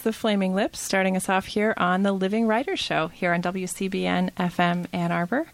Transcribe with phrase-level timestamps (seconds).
[0.00, 3.42] was the Flaming Lips starting us off here on the Living Writers Show here on
[3.42, 5.46] WCBN FM Ann Arbor.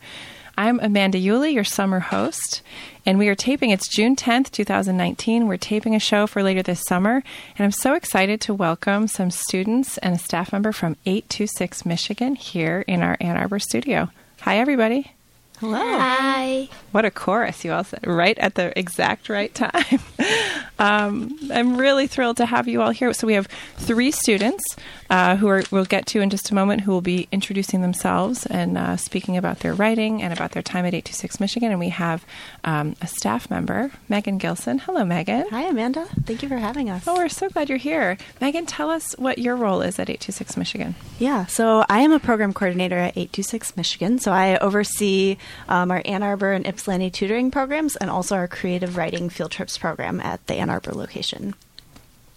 [0.56, 2.62] I'm Amanda Uhle, your summer host,
[3.04, 3.70] and we are taping.
[3.70, 5.48] It's June 10th, 2019.
[5.48, 7.24] We're taping a show for later this summer,
[7.58, 12.36] and I'm so excited to welcome some students and a staff member from 826 Michigan
[12.36, 14.10] here in our Ann Arbor studio.
[14.42, 15.10] Hi, everybody.
[15.58, 15.78] Hello.
[15.78, 16.68] Hi.
[16.96, 20.00] What a chorus you all said right at the exact right time.
[20.78, 23.12] um, I'm really thrilled to have you all here.
[23.12, 24.64] So we have three students
[25.10, 28.46] uh, who are, we'll get to in just a moment who will be introducing themselves
[28.46, 31.70] and uh, speaking about their writing and about their time at 826 Michigan.
[31.70, 32.24] And we have
[32.64, 34.78] um, a staff member, Megan Gilson.
[34.78, 35.46] Hello, Megan.
[35.50, 36.06] Hi, Amanda.
[36.24, 37.04] Thank you for having us.
[37.06, 38.16] Oh, we're so glad you're here.
[38.40, 40.94] Megan, tell us what your role is at 826 Michigan.
[41.18, 44.18] Yeah, so I am a program coordinator at 826 Michigan.
[44.18, 45.36] So I oversee
[45.68, 49.76] um, our Ann Arbor and Ypsilanti tutoring programs and also our creative writing field trips
[49.76, 51.56] program at the Ann Arbor location.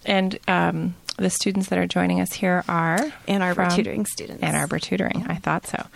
[0.04, 4.42] And um, the students that are joining us here are Ann Arbor from tutoring students.
[4.42, 5.24] Ann Arbor tutoring.
[5.28, 5.86] I thought so.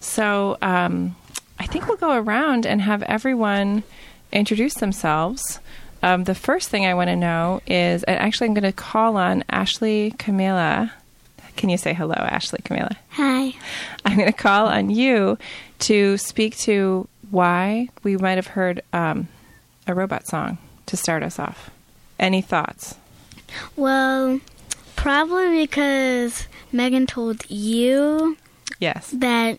[0.00, 1.16] So um,
[1.58, 3.82] I think we'll go around and have everyone
[4.30, 5.58] introduce themselves.
[6.02, 9.16] Um, the first thing I want to know is, and actually, I'm going to call
[9.16, 10.90] on Ashley Camila.
[11.56, 12.94] Can you say hello, Ashley Camila?
[13.12, 13.54] Hi.
[14.04, 15.38] I'm going to call on you
[15.78, 19.26] to speak to why we might have heard um,
[19.86, 21.70] a robot song to start us off.
[22.18, 22.94] Any thoughts?
[23.74, 24.38] Well,
[24.94, 28.36] probably because Megan told you
[28.78, 29.10] Yes.
[29.16, 29.58] that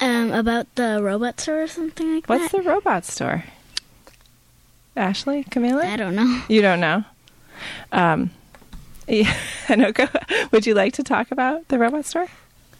[0.00, 2.52] um about the robot store or something like What's that.
[2.52, 3.44] What's the robot store?
[4.96, 5.82] Ashley, Camila?
[5.84, 6.42] I don't know.
[6.48, 7.04] You don't know.
[7.90, 8.30] Um,
[9.08, 9.32] yeah,
[9.66, 12.28] Anoka, would you like to talk about the robot store?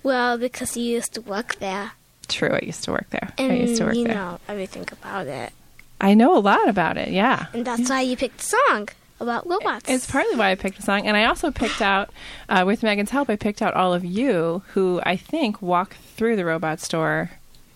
[0.04, 1.92] Well, because you used to work there,
[2.28, 3.32] True, I used to work there.
[3.38, 4.00] and I used to work there.
[4.02, 4.14] you there.
[4.16, 5.52] know everything about it,
[6.00, 7.08] I know a lot about it.
[7.08, 8.88] Yeah, and that's why you picked the song
[9.20, 9.88] about robots.
[9.88, 12.10] it's partly why I picked the song, and I also picked out,
[12.48, 16.36] uh, with Megan's help, I picked out all of you who I think walk through
[16.36, 17.30] the robot store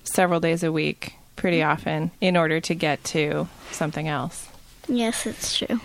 [0.04, 4.48] several days a week, pretty often, in order to get to something else.
[4.88, 5.80] Yes, it's true.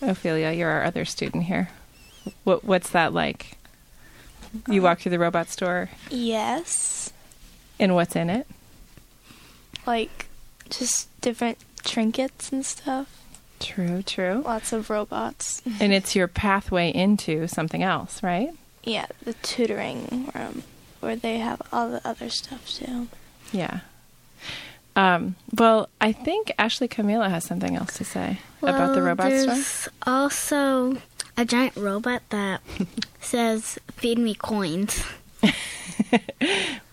[0.00, 1.70] Ophelia, you're our other student here.
[2.44, 3.57] What what's that like?
[4.68, 7.12] You walk through the robot store, Yes.
[7.78, 8.46] and what's in it?
[9.86, 10.26] Like
[10.70, 13.14] just different trinkets and stuff.
[13.60, 14.42] True, true.
[14.44, 15.62] Lots of robots.
[15.80, 18.50] And it's your pathway into something else, right?
[18.84, 20.62] Yeah, the tutoring room
[21.00, 23.08] where they have all the other stuff too.
[23.52, 23.80] Yeah.
[24.96, 29.32] Um, well, I think Ashley Camila has something else to say about the Well, robot
[29.32, 29.46] store.
[29.54, 30.96] there's also
[31.38, 32.60] a giant robot that
[33.20, 35.02] says "Feed me coins."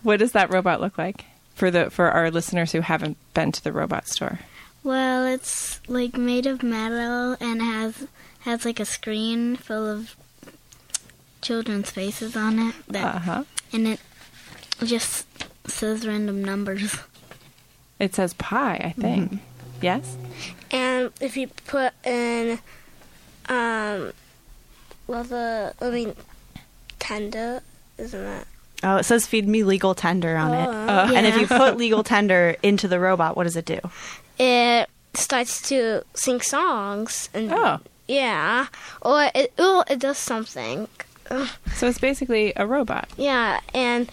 [0.02, 1.24] What does that robot look like
[1.54, 4.40] for the for our listeners who haven't been to the robot store?
[4.82, 8.06] Well, it's like made of metal and has
[8.40, 10.14] has like a screen full of
[11.42, 12.74] children's faces on it.
[12.88, 13.44] That Uh huh.
[13.72, 14.00] and it
[14.84, 15.26] just
[15.68, 16.96] says random numbers.
[17.98, 19.32] It says pie, I think.
[19.32, 19.36] Mm-hmm.
[19.82, 20.16] Yes.
[20.70, 22.58] and if you put in,
[23.48, 24.12] um,
[25.06, 26.14] well, the I mean,
[26.98, 27.62] tender,
[27.98, 28.46] isn't it?
[28.82, 30.68] Oh, it says feed me legal tender on it.
[30.68, 33.78] Uh, And if you put legal tender into the robot, what does it do?
[34.38, 38.66] It starts to sing songs, and Oh, yeah,
[39.00, 40.88] or it oh, it does something.
[41.74, 43.08] So it's basically a robot.
[43.16, 44.08] yeah, and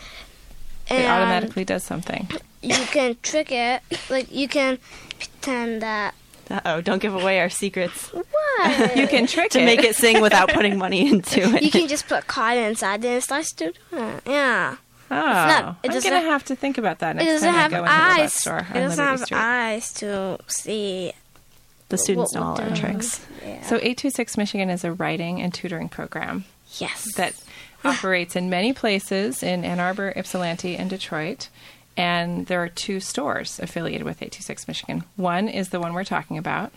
[0.89, 2.28] It automatically does something.
[2.62, 3.81] you can trick it.
[4.10, 4.80] Like you can
[5.19, 6.16] pretend that
[6.54, 8.10] Uh oh, don't give away our secrets.
[8.14, 9.66] what You can trick to it.
[9.66, 11.64] make it sing without putting money into it.
[11.64, 13.98] you can just put card inside, and it starts to do.
[14.28, 14.76] Yeah.
[15.12, 17.48] Oh, not- it I'm doesn't gonna have- have to think about that It next doesn't
[17.50, 18.34] time I have go into the robot eyes.
[18.34, 19.38] store It doesn't Liberty have Street.
[19.38, 21.12] eyes to see.
[21.90, 22.76] the students what know all our doing.
[22.80, 23.20] tricks.
[23.46, 23.62] Yeah.
[23.64, 26.46] So 826 Michigan is a writing and tutoring program
[26.80, 27.06] yes.
[27.18, 27.34] that
[27.86, 31.50] operates in many places in Ann Arbor, Ypsilanti, and Detroit.
[31.95, 35.04] And there are two stores affiliated with 826 Michigan.
[35.16, 36.72] One is the one we're talking about,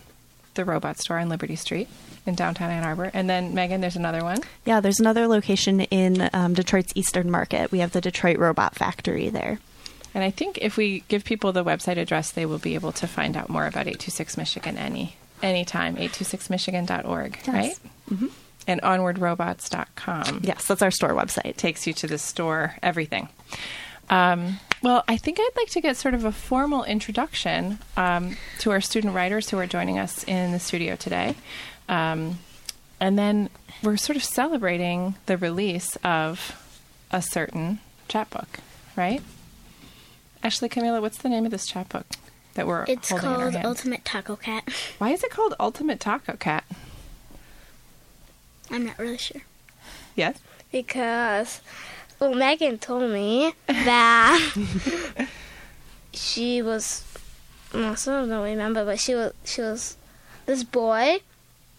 [0.55, 1.89] the robot store on Liberty Street
[2.27, 3.11] in downtown Ann Arbor.
[3.15, 4.41] And then, Megan, there's another one.
[4.67, 7.73] Yeah, there's another location in um, Detroit's Eastern Market.
[7.73, 9.59] We have the Detroit Robot Factory there.
[10.15, 13.07] And I think if we give people the website address, they will be able to
[13.07, 15.97] find out more about 826 Michigan any anytime.
[15.97, 17.49] 826michigan.org, Yes.
[17.49, 17.79] right?
[18.11, 18.27] Mm-hmm.
[18.69, 21.57] And onwardrobots.com Yes, that's our store website.
[21.57, 23.29] takes you to the store, everything.
[24.09, 28.71] Um, well, I think I'd like to get sort of a formal introduction um, to
[28.71, 31.35] our student writers who are joining us in the studio today.
[31.89, 32.39] Um,
[33.01, 33.51] and then
[33.83, 36.57] we're sort of celebrating the release of
[37.11, 38.61] a certain chapbook,
[38.97, 39.23] right?
[40.43, 42.07] Ashley Camila, what's the name of this chapbook
[42.55, 43.67] that we're It's holding in our called hands?
[43.67, 44.69] Ultimate Taco Cat.
[44.99, 46.65] Why is it called Ultimate Taco Cat?
[48.71, 49.43] I'm not really sure.
[50.15, 50.39] Yes.
[50.73, 51.61] because
[52.19, 54.55] well Megan told me that
[56.13, 57.05] she was
[57.73, 59.97] well, some of them don't remember but she was she was
[60.47, 61.19] this boy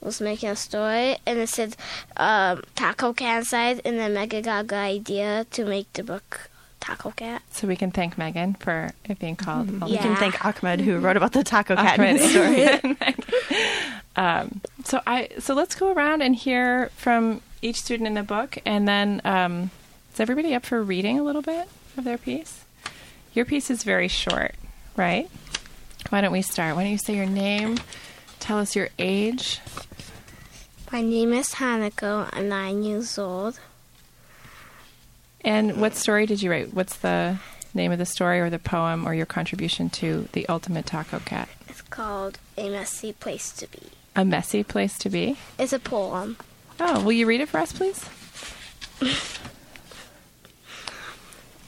[0.01, 1.75] was making a story and it said
[2.17, 6.49] um, taco cat inside and then Megan got a good idea to make the book
[6.79, 7.41] Taco Cat.
[7.51, 10.97] So we can thank Megan for it being called Ultimate We can thank Ahmed who
[10.99, 12.21] wrote about the taco cat in Ahmed.
[12.21, 13.77] his story.
[14.15, 18.57] um, so I so let's go around and hear from each student in the book,
[18.65, 19.71] and then um,
[20.17, 22.65] is everybody up for reading a little bit of their piece?
[23.35, 24.55] Your piece is very short,
[24.95, 25.29] right?
[26.09, 26.75] Why don't we start?
[26.75, 27.77] Why don't you say your name?
[28.39, 29.59] Tell us your age.
[30.91, 32.29] My name is Hanako.
[32.33, 33.59] I'm nine years old.
[35.41, 36.73] And what story did you write?
[36.73, 37.37] What's the
[37.75, 41.47] name of the story or the poem or your contribution to The Ultimate Taco Cat?
[41.69, 43.83] It's called A Messy Place to Be.
[44.15, 45.37] A messy place to be?
[45.59, 46.37] It's a poem.
[46.79, 48.03] Oh, will you read it for us, please?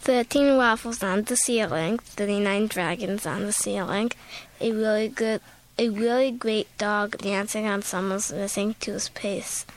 [0.10, 4.12] Thirteen waffles on the ceiling, thirty-nine dragons on the ceiling,
[4.60, 5.40] a really good,
[5.78, 9.72] a really great dog dancing on someone's missing toothpaste.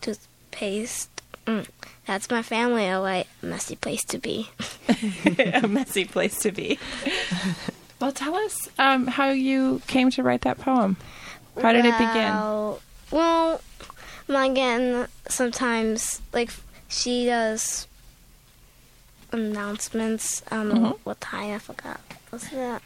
[0.00, 1.10] Toothpaste.
[1.48, 1.66] Mm.
[2.06, 2.86] That's my family.
[2.86, 4.50] A white messy place to be.
[5.52, 6.78] a messy place to be.
[8.00, 10.96] well, tell us um, how you came to write that poem.
[11.60, 12.14] How did it begin?
[12.14, 12.80] Well,
[13.10, 13.60] well,
[14.28, 16.52] Megan sometimes like
[16.88, 17.88] she does
[19.32, 20.42] announcements.
[20.50, 20.98] Um, don't know Mhm.
[21.04, 21.54] what time.
[21.54, 22.00] I forgot.
[22.30, 22.82] Was it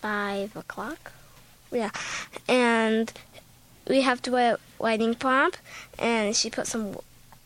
[0.00, 1.12] five o'clock?
[1.72, 1.90] Yeah,
[2.48, 3.12] and
[3.88, 5.58] we have to write a writing prompt,
[5.98, 6.96] and she put some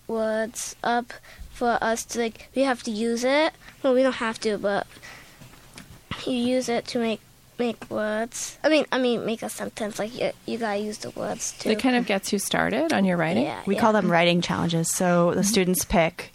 [0.06, 1.12] words up
[1.52, 2.48] for us to like.
[2.54, 3.52] We have to use it.
[3.82, 4.86] Well, we don't have to, but
[6.26, 7.20] you use it to make
[7.58, 8.58] make words.
[8.64, 9.98] I mean, I mean, make a sentence.
[9.98, 11.70] Like you, you gotta use the words too.
[11.70, 13.44] It kind of gets you started on your writing.
[13.44, 13.80] yeah, We yeah.
[13.80, 14.90] call them writing challenges.
[14.92, 16.32] So the students pick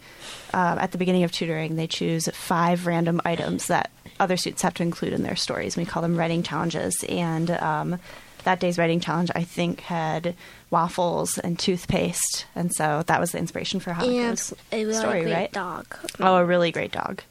[0.54, 1.76] um, at the beginning of tutoring.
[1.76, 5.76] They choose five random items that other students have to include in their stories.
[5.76, 6.94] We call them writing challenges.
[7.08, 7.98] And um,
[8.44, 10.34] that day's writing challenge, I think, had
[10.70, 14.94] waffles and toothpaste, and so that was the inspiration for how and Hanako's a really
[14.94, 15.52] story, great right?
[15.52, 15.96] dog.
[16.20, 17.22] Oh, a really great dog,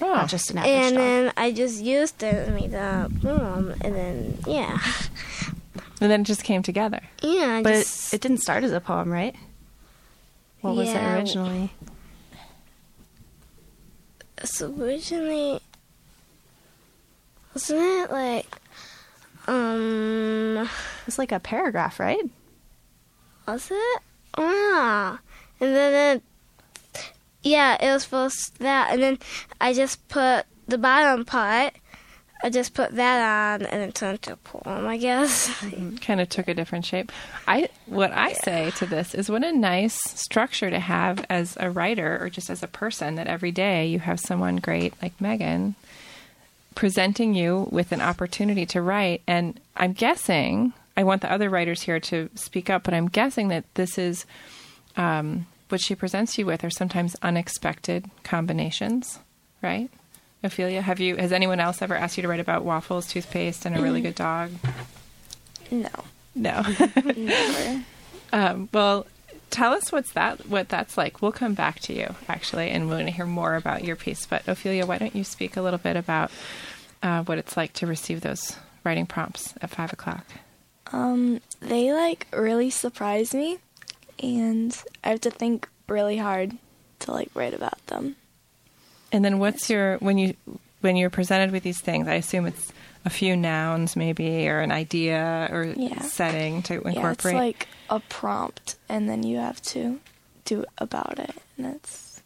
[0.00, 1.00] Oh, not just an average and dog.
[1.00, 4.78] then I just used it and made a poem, and then yeah,
[6.00, 7.00] and then it just came together.
[7.22, 7.56] yeah.
[7.58, 9.34] I but it, just, it didn't start as a poem, right?
[10.60, 11.72] What was it originally?
[14.44, 15.60] So originally
[17.54, 18.46] wasn't it like
[19.46, 20.68] um
[21.06, 22.22] it's like a paragraph, right?
[23.46, 24.02] was it
[24.38, 25.18] ah
[25.60, 26.22] and then it,
[27.42, 29.18] yeah it was supposed that and then
[29.60, 31.74] I just put the bottom part
[32.42, 35.48] I just put that on and it turned into a poem I guess
[36.00, 37.12] Kind of took a different shape.
[37.46, 41.70] I what I say to this is what a nice structure to have as a
[41.70, 45.74] writer or just as a person that every day you have someone great like Megan
[46.74, 51.82] presenting you with an opportunity to write and I'm guessing I want the other writers
[51.82, 54.26] here to speak up but I'm guessing that this is
[54.96, 59.18] um, what she presents you with are sometimes unexpected combinations,
[59.62, 59.90] right?
[60.44, 63.76] Ophelia, have you has anyone else ever asked you to write about waffles, toothpaste, and
[63.76, 64.50] a really good dog?
[65.70, 65.88] No,
[66.34, 66.62] No.
[67.16, 67.84] never.
[68.32, 69.06] um, well,
[69.50, 71.22] tell us what's that what that's like.
[71.22, 74.26] We'll come back to you actually, and we're going to hear more about your piece.
[74.26, 76.30] But Ophelia, why don't you speak a little bit about
[77.02, 80.26] uh, what it's like to receive those writing prompts at five o'clock?
[80.92, 83.58] Um, they like really surprise me,
[84.22, 86.56] and I have to think really hard
[87.00, 88.16] to like write about them.
[89.12, 90.34] And then what's your when you
[90.80, 92.08] when you're presented with these things?
[92.08, 92.72] I assume it's
[93.04, 96.00] a few nouns, maybe, or an idea or Yeah.
[96.00, 100.00] setting to Yeah, it's like a prompt, and then you have to
[100.44, 102.22] do about it, and it's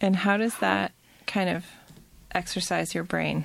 [0.00, 0.92] and how does that
[1.26, 1.64] kind of
[2.34, 3.44] exercise your brain?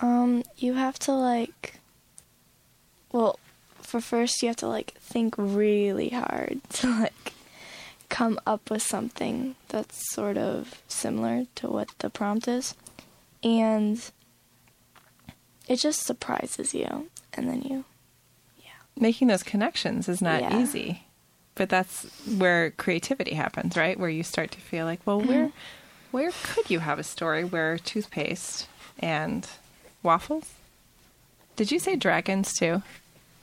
[0.00, 1.78] um, you have to like,
[3.12, 3.38] well,
[3.82, 7.32] for first you have to like think really hard to like
[8.12, 12.74] come up with something that's sort of similar to what the prompt is.
[13.42, 13.98] And
[15.66, 17.08] it just surprises you.
[17.32, 17.84] And then you,
[18.58, 18.70] yeah.
[18.98, 20.60] Making those connections is not Yeah.
[20.60, 21.04] easy,
[21.54, 23.98] but that's where creativity happens, right?
[23.98, 25.56] Where you start to feel like, well, where, Mm-hmm.
[26.10, 28.66] where could you have a story where toothpaste
[28.98, 29.48] and
[30.02, 30.50] waffles?
[31.56, 32.82] Did you say dragons too,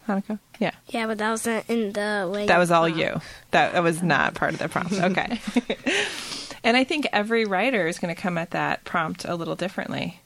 [0.10, 0.40] Hanako?
[0.60, 0.72] Yeah.
[0.88, 2.48] Yeah, but that wasn't in the way.
[2.48, 3.22] That was all you.
[3.52, 4.94] That, that was not part of the prompt.
[4.94, 5.40] Okay.
[6.64, 10.20] and I think every writer is going to come at that prompt a little differently.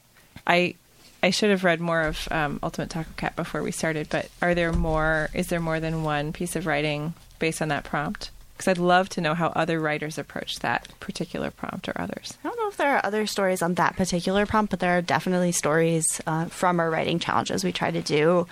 [0.46, 0.74] I
[1.22, 4.54] I should have read more of um, Ultimate Taco Cat before we started, but are
[4.54, 5.30] there more?
[5.32, 8.30] Is there more than one piece of writing based on that prompt?
[8.56, 12.38] Because I'd love to know how other writers approach that particular prompt or others.
[12.44, 15.02] I don't know if there are other stories on that particular prompt, but there are
[15.02, 17.64] definitely stories uh, from our writing challenges.
[17.64, 18.46] We try to do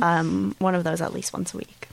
[0.00, 1.88] um, one of those at least once a week.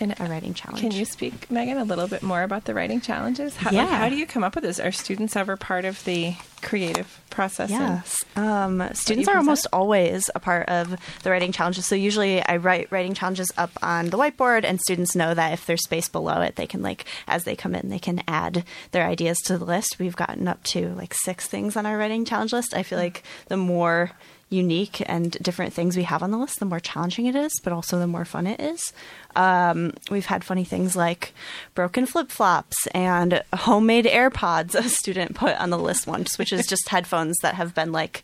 [0.00, 0.80] And A writing challenge.
[0.80, 3.56] Can you speak, Megan, a little bit more about the writing challenges?
[3.56, 3.80] How, Yeah.
[3.82, 4.78] like, how do you come up with this?
[4.78, 7.70] Are students ever part of the creative process?
[7.70, 8.16] Yes.
[8.36, 11.86] Um, students are almost always a part of the writing challenges.
[11.86, 15.66] So usually I write writing challenges up on the whiteboard and students know that if
[15.66, 19.06] there's space below it, they can like, as they come in, they can add their
[19.06, 19.98] ideas to the list.
[19.98, 22.74] We've gotten up to like six things on our writing challenge list.
[22.74, 24.12] I feel like the more
[24.50, 27.72] unique and different things we have on the list, the more challenging it is, but
[27.72, 28.92] also the more fun it is.
[29.36, 31.34] Um, we've had funny things like
[31.74, 34.74] broken flip flops and homemade AirPods.
[34.74, 38.22] A student put on the list once, which is just headphones that have been like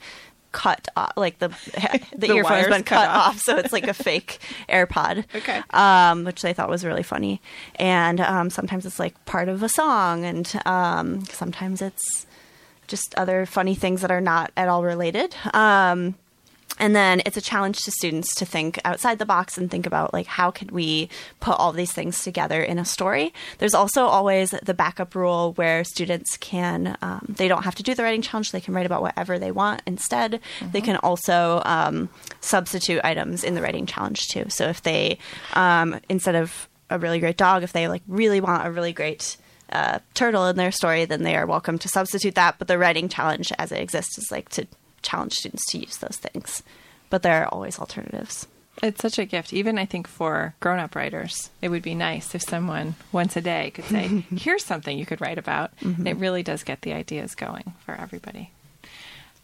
[0.52, 1.48] cut off, like the
[2.16, 3.26] the, The earphone has been cut cut, off.
[3.36, 3.40] off.
[3.40, 4.38] so it's like a fake
[4.68, 5.24] AirPod.
[5.34, 5.62] Okay.
[5.70, 7.40] um, which they thought was really funny.
[7.76, 12.26] And um, sometimes it's like part of a song, and um, sometimes it's
[12.86, 15.34] just other funny things that are not at all related.
[15.54, 16.14] Um,
[16.78, 20.12] and then it's a challenge to students to think outside the box and think about
[20.12, 21.08] like how could we
[21.40, 23.32] put all these things together in a story?
[23.58, 27.94] There's also always the backup rule where students can um, they don't have to do
[27.94, 28.50] the writing challenge.
[28.50, 30.40] They can write about whatever they want instead.
[30.72, 32.08] They can also um,
[32.40, 34.46] substitute items in the writing challenge too.
[34.48, 35.18] So if they
[35.54, 39.36] um, instead of a really great dog if they like really want a really great
[39.72, 42.58] uh, turtle in their story then they are welcome to substitute that.
[42.58, 44.66] But the writing challenge as it exists is like to
[45.04, 46.62] challenge students to use those things.
[47.10, 48.48] But there are always alternatives.
[48.82, 51.50] It's such a gift, even I think for grown up writers.
[51.62, 55.20] It would be nice if someone once a day could say, Here's something you could
[55.20, 55.70] write about.
[55.80, 58.50] And it really does get the ideas going for everybody.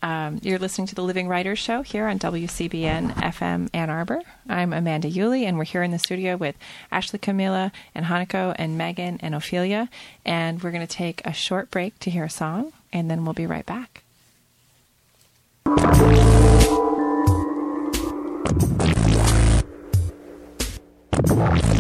[0.03, 4.23] Um, you're listening to the Living Writers Show here on WCBN FM Ann Arbor.
[4.49, 6.57] I'm Amanda Uhle, and we're here in the studio with
[6.91, 9.91] Ashley Camilla and Hanako and Megan and Ophelia.
[10.25, 13.35] And we're going to take a short break to hear a song, and then we'll
[13.35, 14.03] be right back.
[21.33, 21.80] And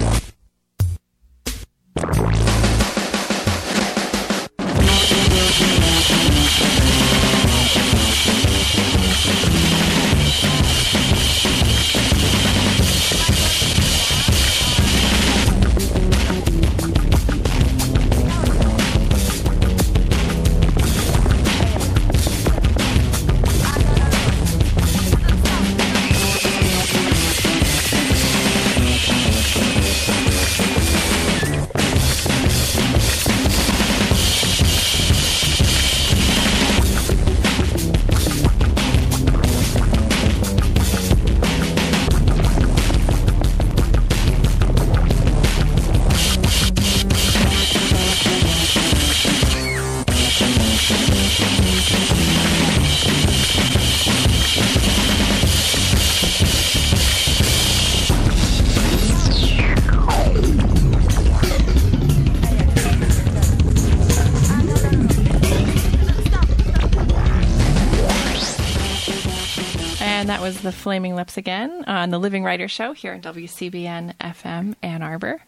[70.91, 75.41] Flaming Lips again on the Living Writer Show here on WCBN FM Ann Arbor.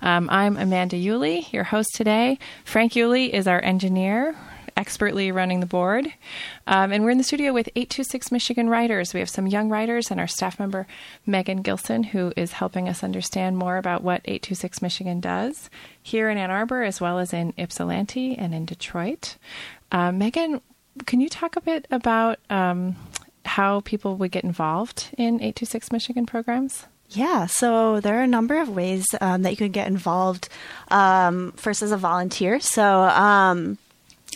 [0.00, 2.38] Um, I'm Amanda Uhle, your host today.
[2.64, 4.34] Frank Uhle is our engineer,
[4.74, 6.10] expertly running the board.
[6.66, 9.12] Um, and we're in the studio with 826 Michigan writers.
[9.12, 10.86] We have some young writers and our staff member,
[11.26, 15.68] Megan Gilson, who is helping us understand more about what 826 Michigan does
[16.02, 19.36] here in Ann Arbor, as well as in Ypsilanti and in Detroit.
[19.92, 20.62] Uh, Megan,
[21.04, 22.96] can you talk a bit about um,
[23.46, 26.86] how people would get involved in 826 Michigan programs?
[27.10, 30.48] Yeah, so there are a number of ways um, that you can get involved.
[30.88, 32.58] Um, first, as a volunteer.
[32.58, 33.78] So um,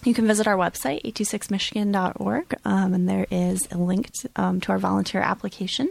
[0.04, 4.72] you can visit our website, 826michigan.org, um, and there is a link to, um, to
[4.72, 5.90] our volunteer application.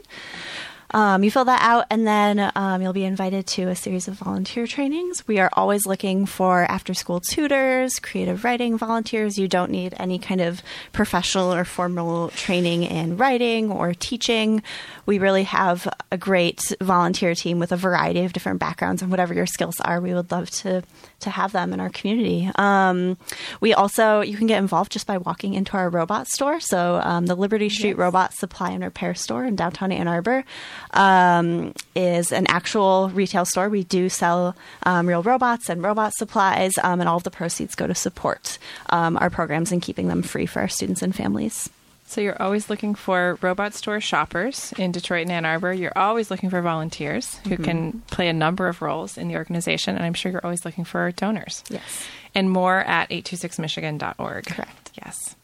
[0.91, 4.15] Um, you fill that out, and then um, you'll be invited to a series of
[4.15, 5.27] volunteer trainings.
[5.27, 9.37] We are always looking for after school tutors, creative writing volunteers.
[9.37, 14.63] You don't need any kind of professional or formal training in writing or teaching.
[15.05, 19.33] We really have a great volunteer team with a variety of different backgrounds, and whatever
[19.33, 20.83] your skills are, we would love to
[21.19, 22.49] to have them in our community.
[22.55, 23.17] Um,
[23.61, 26.59] we also you can get involved just by walking into our robot store.
[26.59, 30.45] So um, the Liberty Street Robot Supply and Repair Store in downtown Ann Arbor
[30.91, 33.69] um, is an actual retail store.
[33.69, 37.75] We do sell um, real robots and robot supplies, um, and all of the proceeds
[37.75, 38.57] go to support
[38.89, 41.69] um, our programs and keeping them free for our students and families.
[42.09, 45.71] So you're always looking for robot store shoppers in Detroit and Ann Arbor.
[45.71, 49.95] You're always looking for volunteers who can play a number of roles in the organization,
[49.95, 51.63] and I'm sure you're always looking for donors.
[51.69, 52.07] Yes.
[52.33, 54.47] And more at 826michigan.org.
[54.47, 54.91] Correct.
[54.95, 55.35] Yes.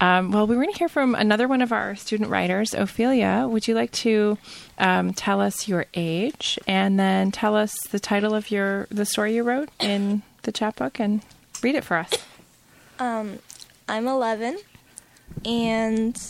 [0.00, 3.46] Um, well, we're going to hear from another one of our student writers, Ophelia.
[3.48, 4.36] Would you like to
[4.78, 9.36] um, tell us your age and then tell us the title of your the story
[9.36, 11.22] you wrote in the chapbook and
[11.62, 12.10] read it for us?
[12.98, 13.38] Um,
[13.88, 14.58] I'm 11,
[15.44, 16.20] and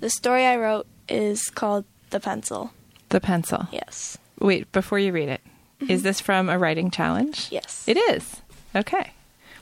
[0.00, 2.72] the story I wrote is called The Pencil.
[3.10, 3.68] The pencil.
[3.70, 4.18] Yes.
[4.40, 5.40] Wait, before you read it,
[5.88, 7.48] is this from a writing challenge?
[7.50, 7.84] Yes.
[7.86, 8.40] It is.
[8.74, 9.12] Okay.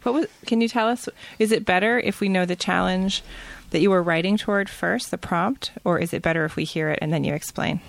[0.03, 3.23] What was can you tell us is it better if we know the challenge
[3.71, 6.91] that you were writing toward first, the prompt, or is it better if we hear
[6.91, 7.81] it and then you explain?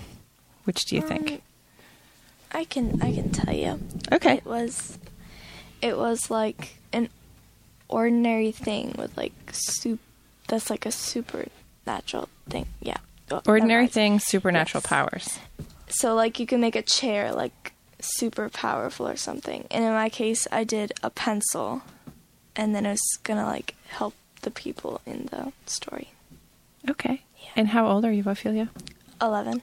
[0.65, 1.31] Which do you think?
[1.31, 1.41] Um,
[2.51, 3.79] I can I can tell you.
[4.11, 4.35] Okay.
[4.37, 4.97] It was
[5.81, 7.09] it was like an
[7.89, 9.99] ordinary thing with like soup
[10.47, 12.67] that's like a supernatural thing.
[12.81, 12.97] Yeah.
[13.31, 14.89] Well, Ordinary thing, supernatural Yes.
[14.89, 15.39] powers.
[15.89, 17.72] So like you can make a chair like
[18.03, 19.67] super powerful or something.
[19.71, 21.81] And in my case I did a pencil
[22.55, 26.11] and then it was gonna like help the people in the story.
[26.89, 27.23] Okay.
[27.41, 27.49] Yeah.
[27.55, 28.69] And how old are you, Ophelia?
[29.21, 29.61] Eleven.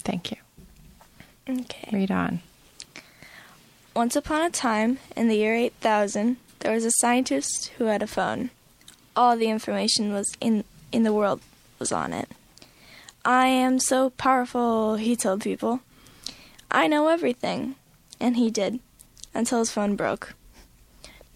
[0.00, 0.38] Thank you.
[1.48, 1.88] Okay.
[1.92, 2.40] Read on.
[3.94, 8.06] Once upon a time, in the year 8000, there was a scientist who had a
[8.06, 8.50] phone.
[9.14, 11.40] All the information was in in the world
[11.78, 12.28] was on it.
[13.24, 15.80] I am so powerful, he told people.
[16.74, 17.76] I know everything.
[18.18, 18.80] And he did,
[19.32, 20.34] until his phone broke.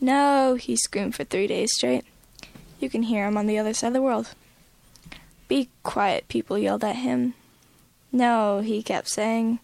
[0.01, 2.05] No, he screamed for three days straight.
[2.81, 4.35] You can hear him on the other side of the world.
[5.47, 7.35] Be quiet, people yelled at him.
[8.11, 9.61] No, he kept saying.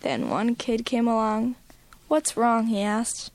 [0.00, 1.54] Then one kid came along.
[2.08, 2.66] What's wrong?
[2.66, 3.30] he asked.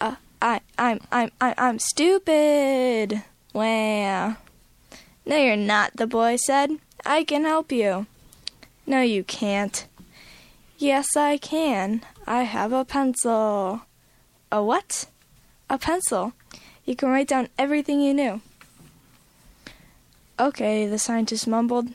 [0.00, 3.22] Uh, I, I'm, I'm, I'm, I'm stupid.
[3.52, 4.36] Wah.
[5.26, 6.70] No, you're not, the boy said.
[7.04, 8.06] I can help you.
[8.86, 9.86] No, you can't.
[10.80, 12.00] Yes, I can.
[12.26, 13.82] I have a pencil.
[14.50, 15.08] A what?
[15.68, 16.32] A pencil.
[16.86, 18.40] You can write down everything you knew.
[20.40, 21.88] Okay, the scientist mumbled.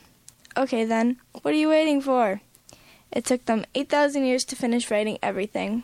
[0.56, 2.40] Okay, then, what are you waiting for?
[3.10, 5.82] It took them 8,000 years to finish writing everything.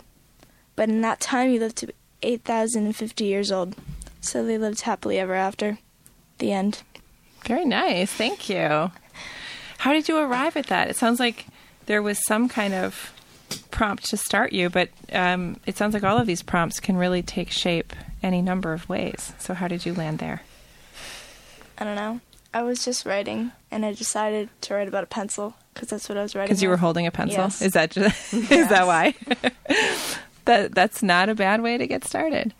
[0.76, 3.74] But in that time, you lived to be 8,050 years old.
[4.20, 5.78] So they lived happily ever after.
[6.38, 6.82] The end.
[7.46, 8.12] Very nice.
[8.12, 8.92] Thank you.
[9.78, 10.88] How did you arrive at that?
[10.88, 11.46] It sounds like
[11.92, 13.12] there was some kind of
[13.70, 17.20] prompt to start you, but um, it sounds like all of these prompts can really
[17.20, 19.34] take shape any number of ways.
[19.38, 20.40] So, how did you land there?
[21.76, 22.22] I don't know.
[22.54, 26.16] I was just writing, and I decided to write about a pencil because that's what
[26.16, 26.48] I was writing.
[26.48, 27.42] Because you were holding a pencil.
[27.42, 27.60] Yes.
[27.60, 29.14] Is that just, is that why?
[30.46, 32.54] that that's not a bad way to get started.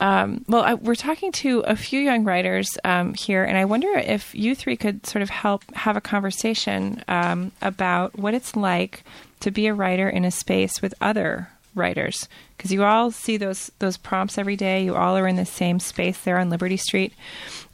[0.00, 3.88] Um, well, I, we're talking to a few young writers um, here, and I wonder
[3.88, 9.02] if you three could sort of help have a conversation um, about what it's like
[9.40, 13.72] to be a writer in a space with other writers, because you all see those
[13.80, 14.84] those prompts every day.
[14.84, 17.12] You all are in the same space there on Liberty Street,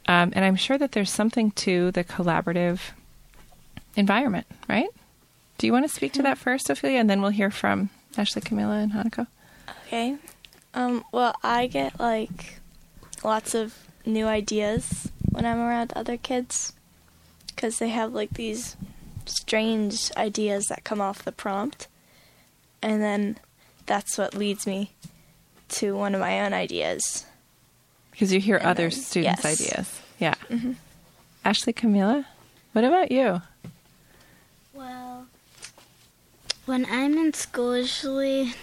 [0.07, 2.79] um, and I'm sure that there's something to the collaborative
[3.95, 4.89] environment, right?
[5.57, 8.41] Do you want to speak to that first, Ophelia, and then we'll hear from Ashley,
[8.41, 9.27] Camilla, and Hanako?
[9.87, 10.17] Okay.
[10.75, 12.59] Um, well, I get like
[13.23, 13.73] lots of
[14.05, 16.73] new ideas when I'm around other kids
[17.47, 18.75] because they have like these
[19.25, 21.87] strange ideas that come off the prompt.
[22.81, 23.37] And then
[23.85, 24.91] that's what leads me
[25.69, 27.25] to one of my own ideas.
[28.11, 29.61] Because you hear And other then- students' yes.
[29.61, 30.01] ideas.
[30.19, 30.35] Yeah.
[31.43, 32.25] Ashley, Camilla,
[32.73, 33.41] what about you?
[34.73, 35.27] Well,
[36.65, 38.53] when I'm in school, usually,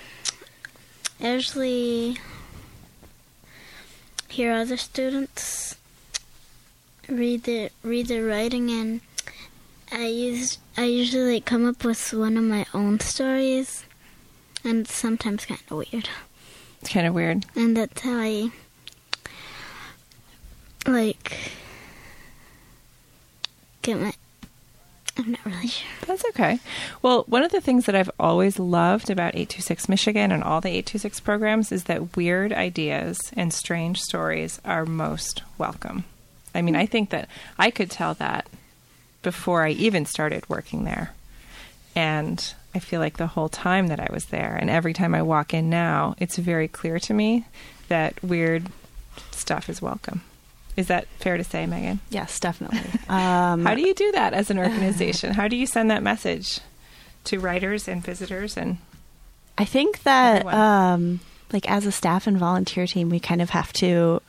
[1.23, 2.17] I usually
[4.29, 5.77] hear other students
[7.09, 9.01] read their read their writing, and
[9.93, 13.85] I use I usually come up with one of my own stories,
[14.65, 16.09] and it's sometimes kind of weird,
[16.81, 17.47] It's kind of weird.
[17.55, 18.51] and that's how I
[20.87, 21.53] like
[23.83, 24.13] get my
[25.19, 25.89] I'm not really sure.
[26.07, 26.59] That's okay.
[27.03, 30.71] Well, one of the things that I've always loved about 826 Michigan and all the
[30.71, 36.05] 826 programs is that weird ideas and strange stories are most welcome.
[36.55, 38.47] I mean, I think that I could tell that
[39.23, 41.13] before I even started working there.
[41.95, 45.21] And I feel like the whole time that I was there, and every time I
[45.23, 47.47] walk in now, it's very clear to me
[47.89, 48.69] that weird
[49.31, 50.23] stuff is welcome.
[50.77, 52.01] Is that fair to say, Megan?
[52.11, 52.81] Yes, definitely.
[53.09, 55.35] Um, How do you do that as an organization?
[55.35, 56.61] How do you send that message
[57.25, 58.79] to writers and visitors and
[59.59, 61.21] I think that, um,
[61.53, 64.23] like, as a staff and volunteer team, we kind of have to,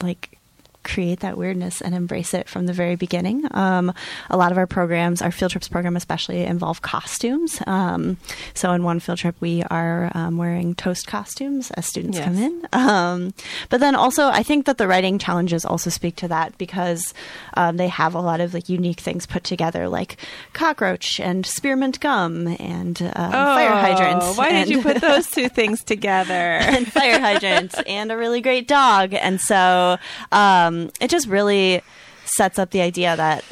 [0.00, 0.38] like,
[0.84, 3.46] create that weirdness and embrace it from the very beginning.
[3.52, 3.92] Um,
[4.30, 7.60] a lot of our programs, our field trips program especially, involve costumes.
[7.66, 8.16] Um,
[8.54, 12.24] so in one field trip, we are um, wearing toast costumes as students Yes.
[12.26, 12.66] come in.
[12.72, 13.34] Um,
[13.70, 17.14] but then also, I think that the writing challenges also speak to that because
[17.56, 20.16] um, they have a lot of like unique things put together, like
[20.52, 24.26] cockroach and spearmint gum and um, fire hydrants.
[24.26, 26.32] Oh, Why did you put those two things together?
[26.34, 29.14] and fire hydrants and a really great dog.
[29.14, 29.96] And so
[30.32, 31.82] um, it just really
[32.24, 33.44] sets up the idea that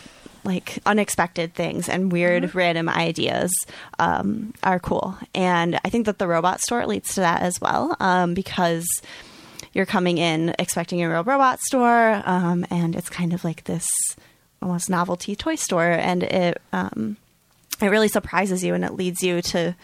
[0.44, 3.52] like unexpected things and weird random ideas
[3.98, 5.16] um, are cool.
[5.35, 8.87] And I think that the robot store leads to that as well um, because
[9.72, 13.87] you're coming in expecting a real robot store um, and it's kind of like this
[14.62, 17.16] almost novelty toy store and it um,
[17.80, 19.74] it really surprises you and it leads you to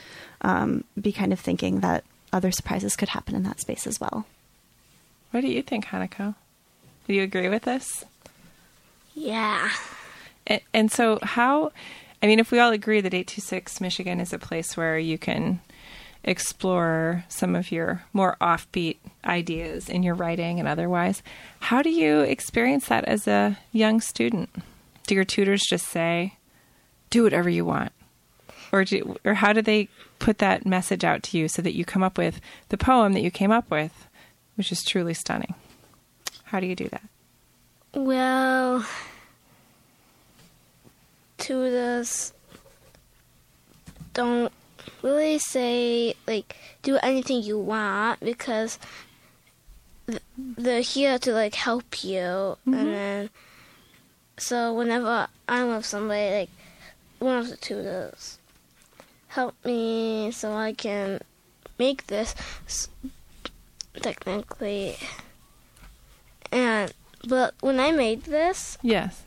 [0.43, 4.27] um, be kind of thinking that other surprises could happen in that space as well.
[5.31, 6.35] what do you think, Hanako?
[7.07, 8.05] Do you agree with this?
[9.15, 9.71] Yeah.
[10.47, 11.73] And, and so, how?
[12.23, 15.61] I mean, if we all agree that 826 Michigan is a place where you can
[16.25, 21.23] explore some of your more offbeat ideas in your writing and otherwise,
[21.61, 24.51] how do you experience that as a young student?
[25.07, 26.35] Do your tutors just say,
[27.11, 27.93] "Do whatever you want,"
[28.73, 29.89] or do, or how do they
[30.19, 32.41] put that message out to you so that you come up with
[32.71, 34.09] the poem that you came up with,
[34.57, 35.55] which is truly stunning?
[36.47, 37.03] How do you do that?
[37.95, 38.87] Well,
[41.39, 42.33] tutors
[44.15, 44.53] don't
[45.03, 48.79] really say like do anything you want because
[50.07, 52.85] th- they're here to like help you, and mm-hmm.
[52.87, 53.31] then
[54.39, 56.51] so whenever I'm with somebody, like
[57.19, 58.39] one of the tutors
[59.29, 61.21] help me so I can
[61.79, 62.35] make this
[64.01, 64.97] technically,
[66.57, 66.93] and
[67.29, 69.23] but when I made this, Yes.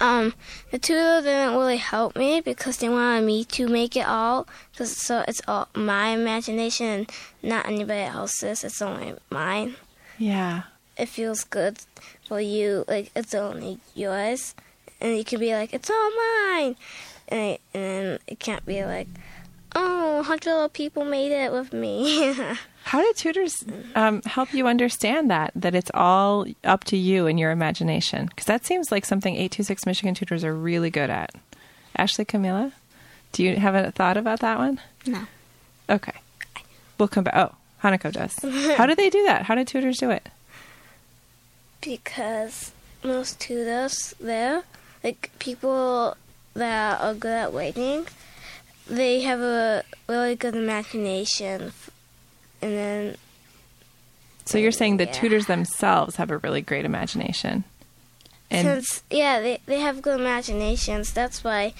[0.00, 0.34] um,
[0.70, 4.46] the tutor didn't really help me because they wanted me to make it all.
[4.76, 7.10] Cause so it's all my imagination and
[7.42, 8.64] not anybody else's.
[8.64, 9.76] It's only mine.
[10.18, 10.62] Yeah.
[10.98, 11.78] It feels good
[12.28, 14.54] for you, like it's only yours,
[15.00, 16.76] and you can be like, it's all mine,
[17.28, 19.08] and, and then it can't be like,
[19.74, 22.34] oh, a hundred other people made it with me.
[22.84, 27.38] How do tutors um, help you understand that that it's all up to you and
[27.38, 28.26] your imagination?
[28.26, 31.32] Because that seems like something 826 Michigan tutors are really good at.
[31.96, 32.72] Ashley, Camilla,
[33.32, 34.80] do you have a thought about that one?
[35.06, 35.26] No.
[35.88, 36.14] Okay,
[36.98, 37.34] we'll come back.
[37.36, 38.34] Oh, Hanako does.
[38.76, 39.42] How do they do that?
[39.44, 40.28] How do tutors do it?
[41.80, 42.70] because
[43.02, 44.62] most tutors there,
[45.02, 46.16] like people
[46.54, 48.06] that are good at writing,
[48.88, 51.72] they have a really good imagination,
[52.60, 53.16] and then
[54.44, 55.12] So you're saying the Yeah.
[55.12, 57.64] tutors themselves have a really great imagination,
[58.50, 61.12] and since yeah, they they have good imaginations.
[61.12, 61.74] That's why.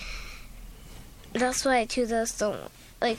[1.32, 2.60] That's why tutors don't
[3.00, 3.18] like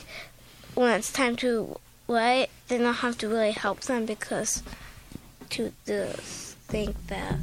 [0.76, 2.50] when it's time to write.
[2.68, 4.62] They don't have to really help them because
[5.50, 7.36] tutors think that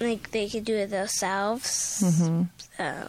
[0.00, 2.02] like they can do it themselves.
[2.04, 2.48] Mhm.
[2.78, 3.08] Uh,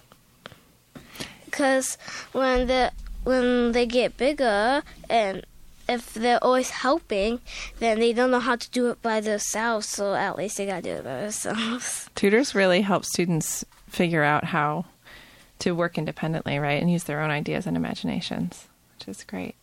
[1.58, 1.98] because
[2.34, 2.92] when the
[3.24, 5.44] when they get bigger and
[5.90, 7.40] if they're always helping,
[7.80, 9.88] then they don't know how to do it by themselves.
[9.88, 12.10] So at least they gotta do it by themselves.
[12.16, 14.86] tutors really help students figure out how
[15.60, 19.56] to work independently, right, and use their own ideas and imaginations, which is great.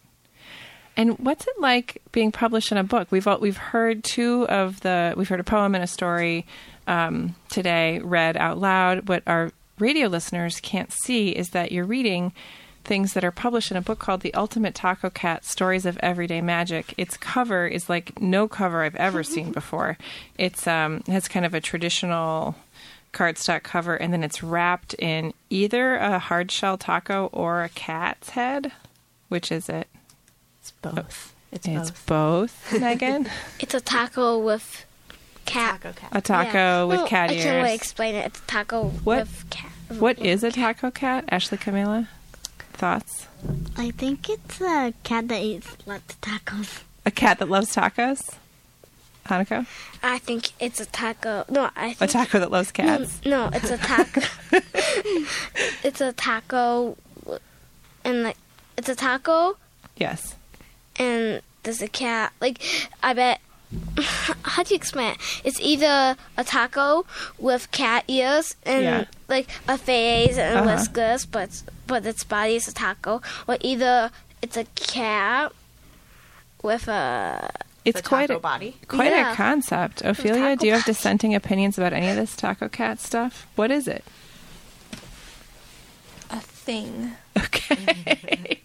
[0.97, 3.09] And what's it like being published in a book?
[3.11, 6.47] We've all, we've heard two of the we've heard a poem and a story
[6.87, 9.09] um, today read out loud.
[9.09, 12.33] What our radio listeners can't see is that you're reading
[12.85, 16.41] things that are published in a book called The Ultimate Taco Cat Stories of Everyday
[16.43, 16.93] Magic.
[16.99, 19.97] Its cover is like no cover I've ever seen before.
[20.39, 22.55] It's um, has kind of a traditional
[23.13, 28.31] cardstock cover, and then it's wrapped in either a hard shell taco or a cat's
[28.31, 28.73] head.
[29.29, 29.89] Which is it?
[30.61, 31.35] It's both.
[31.51, 32.07] It's, It's both.
[32.71, 33.29] both, Megan.
[33.61, 34.85] It's a taco with
[35.45, 35.81] cat.
[35.83, 36.09] Taco cat.
[36.13, 36.85] A taco Yeah.
[36.85, 38.27] with Well, cat I can't really explain it.
[38.27, 39.19] It's a taco What?
[39.21, 42.09] with cat What is a taco cat, Ashley Camila?
[42.73, 43.27] Thoughts?
[43.77, 46.81] I think it's a cat that eats lots of tacos.
[47.07, 48.35] A cat that loves tacos?
[49.27, 49.67] Hanako?
[50.03, 51.45] I think it's a taco.
[51.49, 53.21] No, I A think a taco that loves no, cats?
[53.25, 54.21] no, it's a taco.
[55.83, 56.97] it's a taco,
[58.05, 58.37] and like
[58.77, 59.57] it's a taco,
[59.97, 60.35] Yes.
[60.97, 62.33] and there's a cat.
[62.41, 62.61] Like
[63.03, 63.41] I bet.
[64.43, 65.19] How do you explain it?
[65.45, 67.07] It's either a taco
[67.39, 69.05] with cat ears and Yeah.
[69.29, 70.77] like a face and Uh-huh.
[70.77, 74.11] whiskers, but but its body is a taco, or either
[74.43, 75.53] it's a cat
[76.63, 77.51] with a
[77.85, 78.77] It's The quite taco a body.
[78.89, 80.01] quite a concept.
[80.03, 80.93] Ophelia, do you have body.
[80.93, 83.47] dissenting opinions about any of this taco cat stuff?
[83.57, 84.05] What is it?
[86.31, 87.13] A thing.
[87.45, 88.61] Okay.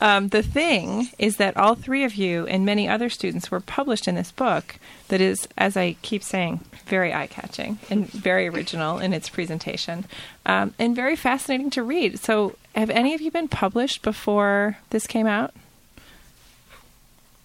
[0.00, 4.06] um, the thing is that all three of you and many other students were published
[4.06, 4.76] in this book
[5.08, 10.06] that is, as I keep saying, very eye catching and very original in its presentation
[10.46, 12.18] um, and very fascinating to read.
[12.18, 15.52] So, have any of you been published before this came out?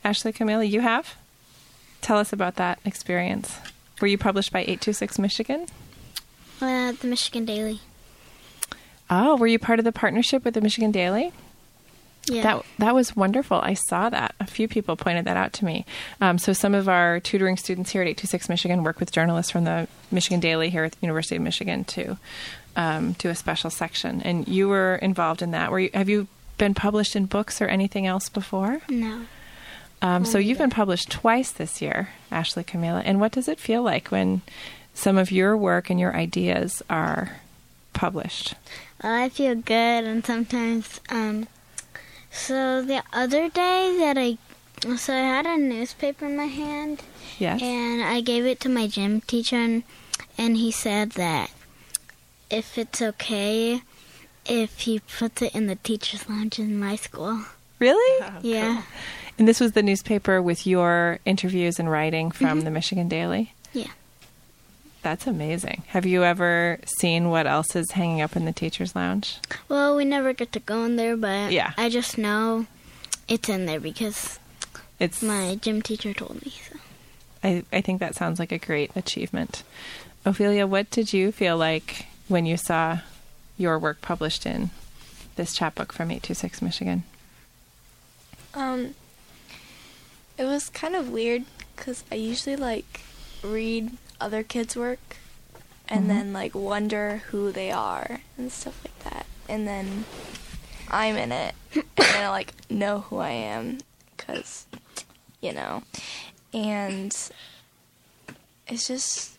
[0.03, 1.15] Ashley Camilla, you have?
[2.01, 3.57] Tell us about that experience.
[3.99, 5.65] Were you published by 826 Michigan?
[6.61, 7.81] Uh, the Michigan Daily.
[9.09, 11.31] Oh, were you part of the partnership with the Michigan Daily?
[12.29, 12.43] Yeah.
[12.43, 13.57] That that was wonderful.
[13.57, 14.35] I saw that.
[14.39, 15.85] A few people pointed that out to me.
[16.19, 19.63] Um, so some of our tutoring students here at 826 Michigan work with journalists from
[19.63, 22.17] the Michigan Daily here at the University of Michigan to
[22.75, 24.21] um, do a special section.
[24.23, 25.71] And you were involved in that.
[25.71, 28.81] Were you, have you been published in books or anything else before?
[28.89, 29.25] no.
[29.99, 33.01] Um, so you've been published twice this year, Ashley Camila.
[33.03, 34.41] And what does it feel like when
[34.93, 37.37] some of your work and your ideas are
[37.93, 38.53] published?
[39.03, 41.47] Well, I feel good, and sometimes, um,
[42.31, 44.37] so the other day that I,
[44.97, 47.03] so I had a newspaper in my hand,
[47.37, 47.61] Yes.
[47.61, 49.83] and I gave it to my gym teacher, and,
[50.37, 51.51] and he said that
[52.49, 53.81] if it's okay
[54.45, 57.41] if he puts it in the teacher's lounge in my school.
[57.79, 58.25] really?
[58.41, 58.83] yeah.
[59.37, 63.53] And this was the newspaper with your interviews and writing from the Michigan Daily?
[63.69, 63.79] Mm-hmm.
[63.79, 63.91] Yeah.
[65.07, 65.83] That's amazing.
[65.87, 69.37] Have you ever seen what else is hanging up in the teacher's lounge?
[69.69, 71.71] Well, we never get to go in there, but Yeah.
[71.77, 72.65] I just know
[73.29, 74.37] it's in there because
[74.99, 76.51] It's my gym teacher told me.
[76.69, 76.77] So.
[77.41, 79.63] I, I think that sounds like a great achievement.
[80.25, 82.99] Ophelia, what did you feel like when you saw
[83.57, 84.71] your work published in
[85.37, 87.03] this chapbook from 826 Michigan?
[88.53, 88.93] Um,
[90.37, 91.43] it was kind of weird
[91.77, 92.99] because I usually like
[93.41, 95.17] read other kids' work
[95.89, 99.25] and then like wonder who they are and stuff like that.
[99.47, 100.05] And then
[100.89, 101.55] I'm in it.
[101.73, 103.79] And then I like know who I am
[104.15, 104.65] because,
[105.41, 105.83] you know,
[106.53, 107.15] and
[108.67, 109.37] it's just,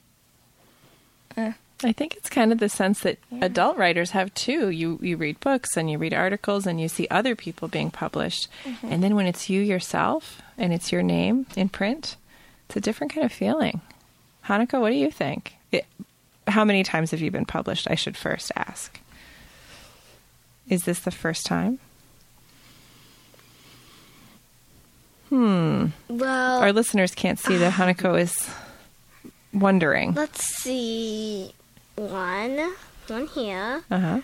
[1.37, 1.53] uh,
[1.85, 4.69] I think it's kind of the sense that adult writers have too.
[4.71, 8.49] You you read books and you read articles and you see other people being published,
[8.83, 12.17] and then when it's you yourself and it's your name in print,
[12.67, 13.81] it's a different kind of feeling.
[14.49, 15.55] Hanako, what do you think?
[15.71, 15.85] It,
[16.47, 17.87] how many times have you been published?
[17.91, 18.99] I should first ask.
[20.69, 21.79] Is this the first time?
[25.29, 25.87] Hmm.
[26.09, 26.61] well.
[26.61, 28.51] Our listeners can't see that Hanako is
[29.53, 30.15] wondering.
[30.15, 31.53] Let's see.
[31.97, 32.73] One,
[33.09, 34.21] one here, Uh huh.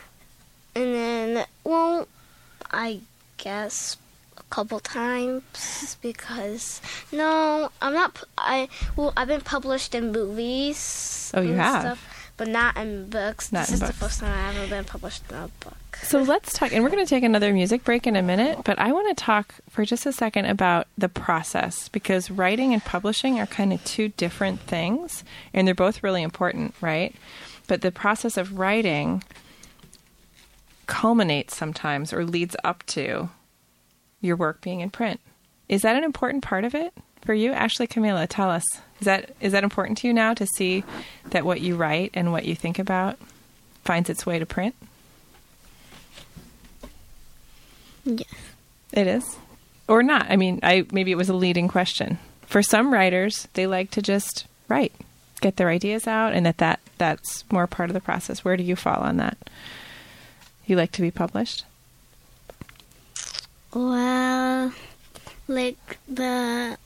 [0.77, 2.07] and then well,
[2.71, 3.01] I
[3.37, 3.97] guess
[4.55, 8.23] couple times because no, I'm not.
[8.39, 11.33] I well, I've been published in movies.
[11.35, 11.81] Oh, you and have?
[11.81, 13.51] stuff, but not in books.
[13.51, 13.93] Not this is books.
[13.93, 15.99] the first time I've ever been published in a book.
[16.03, 18.79] So let's talk, and we're going to take another music break in a minute, but
[18.79, 23.41] I want to talk for just a second about the process because writing and publishing
[23.41, 27.13] are kind of two different things, and they're both really important, right?
[27.67, 29.25] But the process of writing
[30.87, 33.31] culminates sometimes or leads up to
[34.25, 35.21] your work being in print.
[35.69, 38.27] Is that an important part of it for you, Ashley Camila?
[38.29, 38.65] Tell us.
[39.01, 40.85] Is that is that important to you now to see
[41.31, 43.19] that what you write and what you think about
[43.85, 44.75] finds its way to print?
[48.05, 48.29] Yes.
[48.93, 49.37] It is.
[49.89, 50.27] Or not.
[50.31, 52.19] I mean, I maybe it was a leading question.
[52.47, 54.93] For some writers, they like to just write,
[55.41, 58.45] get their ideas out and that, that that's more part of the process.
[58.45, 59.37] Where do you fall on that?
[60.67, 61.65] You like to be published?
[63.75, 64.73] Well,
[65.49, 66.79] like the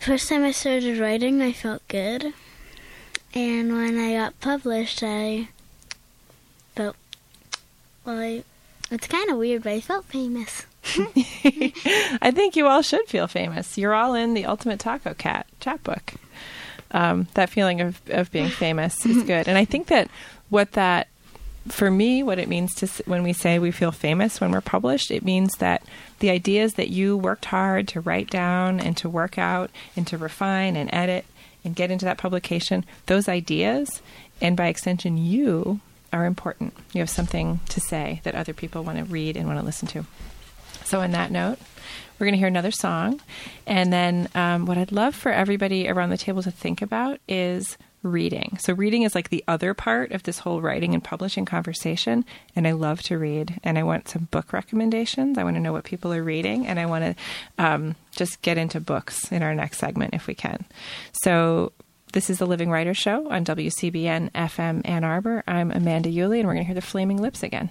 [0.00, 2.32] first time I started writing, I felt good.
[3.34, 5.48] And when I got published, I
[6.74, 6.96] felt,
[8.06, 8.42] well, I,
[8.90, 10.64] it's kind of weird, but I felt famous.
[10.86, 13.76] I think you all should feel famous.
[13.76, 16.14] You're all in the Ultimate Taco Cat chapbook.
[16.90, 19.46] Um, that feeling of, of being famous is good.
[19.46, 20.08] And I think that
[20.48, 21.08] what that,
[21.72, 25.10] for me, what it means to when we say we feel famous when we're published,
[25.10, 25.82] it means that
[26.20, 30.18] the ideas that you worked hard to write down and to work out and to
[30.18, 31.24] refine and edit
[31.64, 34.02] and get into that publication, those ideas,
[34.40, 35.80] and by extension, you
[36.12, 36.74] are important.
[36.92, 39.88] You have something to say that other people want to read and want to listen
[39.88, 40.04] to.
[40.84, 41.58] So, on that note,
[42.18, 43.20] we're going to hear another song.
[43.66, 47.76] And then, um, what I'd love for everybody around the table to think about is
[48.08, 48.58] reading.
[48.58, 52.24] So, reading is like the other part of this whole writing and publishing conversation.
[52.56, 53.60] And I love to read.
[53.62, 55.38] And I want some book recommendations.
[55.38, 56.66] I want to know what people are reading.
[56.66, 60.34] And I want to um, just get into books in our next segment if we
[60.34, 60.64] can.
[61.22, 61.72] So,
[62.12, 65.44] this is the Living Writer Show on WCBN FM Ann Arbor.
[65.46, 67.70] I'm Amanda Uhle, and we're going to hear the Flaming Lips again.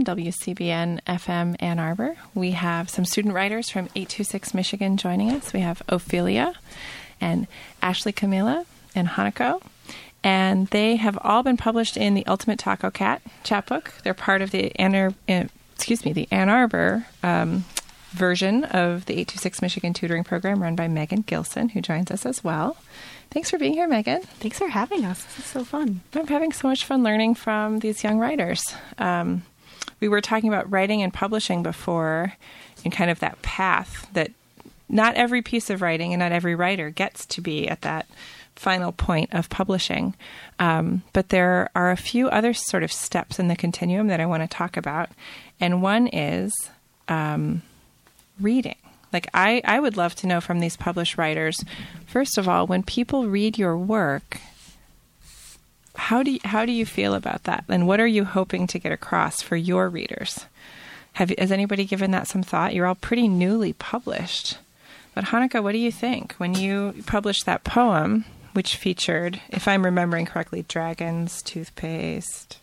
[0.00, 2.16] on WCBN FM Ann Arbor.
[2.34, 5.52] We have some student writers from 826 Michigan joining us.
[5.52, 6.54] We have Ophelia
[7.20, 7.46] and
[7.82, 9.60] Ashley Camilla and Hanako.
[10.22, 13.92] And they have all been published in the Ultimate Taco Cat chapbook.
[14.02, 17.64] They're part of the Ann, Ar- uh, excuse me, the Ann Arbor um,
[18.10, 22.42] version of the 826 Michigan tutoring program run by Megan Gilson, who joins us as
[22.44, 22.76] well.
[23.30, 24.22] Thanks for being here, Megan.
[24.22, 25.22] Thanks for having us.
[25.24, 26.00] This is so fun.
[26.14, 28.74] I'm having so much fun learning from these young writers.
[28.98, 29.42] Um,
[30.00, 32.34] we were talking about writing and publishing before,
[32.84, 34.30] and kind of that path that
[34.88, 38.06] not every piece of writing and not every writer gets to be at that
[38.56, 40.14] final point of publishing.
[40.58, 44.26] Um, but there are a few other sort of steps in the continuum that I
[44.26, 45.08] want to talk about.
[45.60, 46.52] And one is
[47.08, 47.62] um,
[48.40, 48.76] reading.
[49.12, 51.64] Like, I, I would love to know from these published writers,
[52.06, 54.38] first of all, when people read your work,
[56.00, 57.64] how do you, how do you feel about that?
[57.68, 60.46] And what are you hoping to get across for your readers?
[61.14, 62.74] Have has anybody given that some thought?
[62.74, 64.58] You're all pretty newly published.
[65.14, 69.84] But Hanako, what do you think when you published that poem, which featured, if I'm
[69.84, 72.58] remembering correctly, dragons, toothpaste,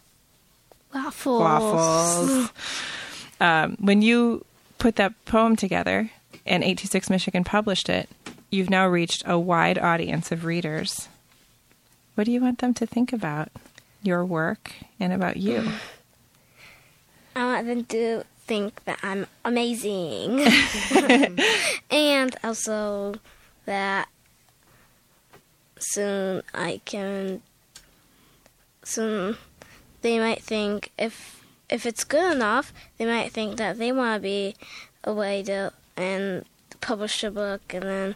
[0.92, 1.40] Waffles.
[1.40, 2.52] waffles?
[3.40, 4.46] um, when you
[4.80, 6.10] put that poem together
[6.46, 8.10] and 826 Michigan published it,
[8.50, 11.08] you've now reached a wide audience of readers.
[12.18, 13.50] What do you want them to think about
[14.02, 15.72] your work and about you?
[17.36, 20.40] I want them to think that I'm amazing.
[21.92, 23.18] and also
[23.66, 24.10] that
[25.78, 27.44] soon I can
[28.84, 29.38] soon
[30.02, 34.22] they might think if if it's good enough, they might think that they want to
[34.24, 34.56] be
[35.04, 36.46] a writer and
[36.82, 38.16] publish a book and then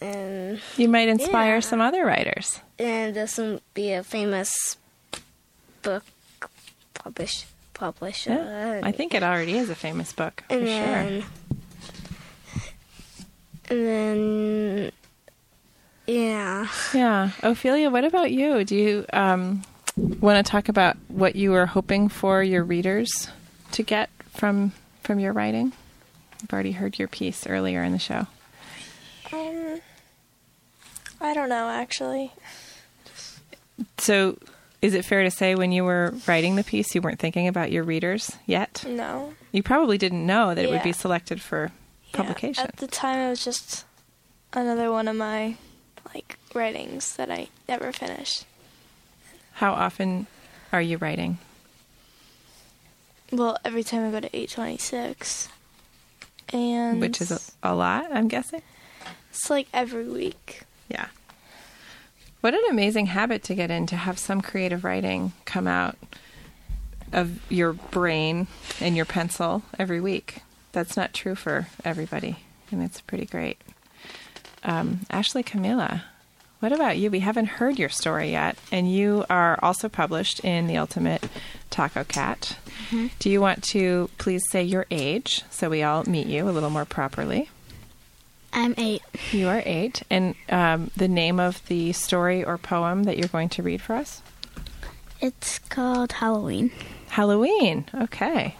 [0.00, 1.60] and You might inspire Yeah.
[1.60, 2.60] some other writers.
[2.78, 4.76] and this will be a famous
[5.82, 6.04] book
[6.94, 8.30] publish publisher.
[8.32, 11.24] Yeah, I think it already is a famous book for and sure.
[13.68, 14.90] and then
[16.06, 16.68] yeah.
[16.94, 18.64] Yeah, Ophelia, what about you?
[18.64, 19.62] Do you um,
[19.96, 23.28] want to talk about what you were hoping for your readers
[23.72, 24.72] to get from
[25.02, 25.72] from your writing?
[26.42, 28.26] I've already heard your piece earlier in the show.
[29.32, 29.80] Um,
[31.20, 32.32] I don't know actually.
[33.98, 34.38] So,
[34.82, 37.70] Is it fair to say when you were writing the piece, you weren't thinking about
[37.72, 38.84] your readers yet?
[38.86, 39.34] No.
[39.52, 41.70] You probably didn't know that it would be selected for
[42.12, 42.64] Yeah, publication.
[42.64, 43.84] At the time, it was just
[44.52, 45.56] another one of my
[46.14, 48.44] like writings that I never finished.
[49.54, 50.26] How often
[50.72, 51.38] are you writing?
[53.32, 55.48] Well, every time I go to 826,
[56.52, 58.62] and Which is a, a lot, I'm guessing.
[59.30, 60.62] it's like every week.
[60.88, 61.06] Yeah.
[62.46, 65.96] What an amazing habit to get in to have some creative writing come out
[67.12, 68.46] of your brain
[68.80, 70.42] and your pencil every week.
[70.70, 72.36] That's not true for everybody,
[72.70, 73.60] and it's pretty great.
[74.62, 76.04] Um, Ashley Camilla,
[76.60, 77.10] what about you?
[77.10, 81.28] We haven't heard your story yet, and you are also published in The Ultimate
[81.70, 82.58] Taco Cat.
[83.18, 86.70] Do you want to please say your age so we all meet you a little
[86.70, 87.50] more properly?
[88.56, 89.02] I'm eight.
[89.32, 93.50] You are eight, and um, the name of the story or poem that you're going
[93.50, 94.22] to read for us?
[95.20, 96.72] It's called Halloween.
[97.08, 97.84] Halloween.
[97.94, 98.56] Okay.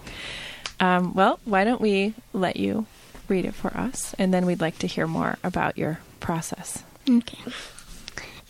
[0.81, 2.85] Um, well, why don't we let you
[3.27, 6.85] read it for us, and then we'd like to hear more about your process.
[7.09, 7.39] Okay.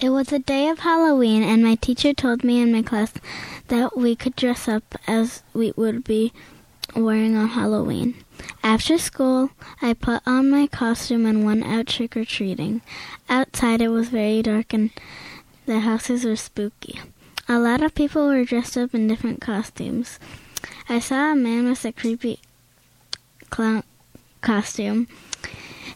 [0.00, 3.12] It was the day of Halloween, and my teacher told me in my class
[3.68, 6.32] that we could dress up as we would be
[6.96, 8.14] wearing on Halloween.
[8.62, 12.82] After school, I put on my costume and went out trick or treating.
[13.28, 14.90] Outside, it was very dark and
[15.66, 17.00] the houses were spooky.
[17.48, 20.18] A lot of people were dressed up in different costumes.
[20.88, 22.40] I saw a man with a creepy
[23.50, 23.84] clown
[24.40, 25.08] costume.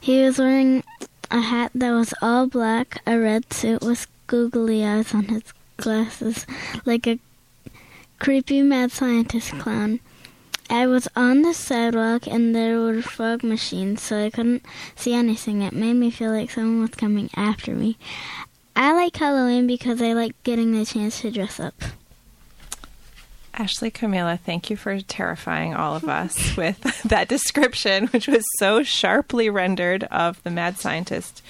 [0.00, 0.84] He was wearing
[1.30, 5.42] a hat that was all black, a red suit with googly eyes on his
[5.76, 6.46] glasses,
[6.84, 7.18] like a
[8.18, 10.00] creepy mad scientist clown.
[10.70, 14.64] I was on the sidewalk and there were fog machines, so I couldn't
[14.94, 15.62] see anything.
[15.62, 17.98] It made me feel like someone was coming after me.
[18.76, 21.74] I like Halloween because I like getting the chance to dress up.
[23.52, 28.84] Ashley Camila, thank you for terrifying all of us with that description, which was so
[28.84, 31.42] sharply rendered of the mad scientist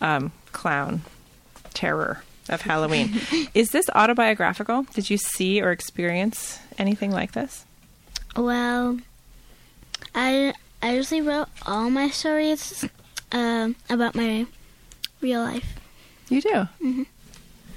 [0.00, 1.02] um, clown
[1.74, 3.20] terror of Halloween.
[3.54, 4.84] Is this autobiographical?
[4.94, 7.66] Did you see or experience anything like this?
[8.36, 8.98] Well,
[10.14, 12.84] I I usually wrote all my stories
[13.32, 14.46] um about my
[15.20, 15.78] real life.
[16.28, 17.06] You do.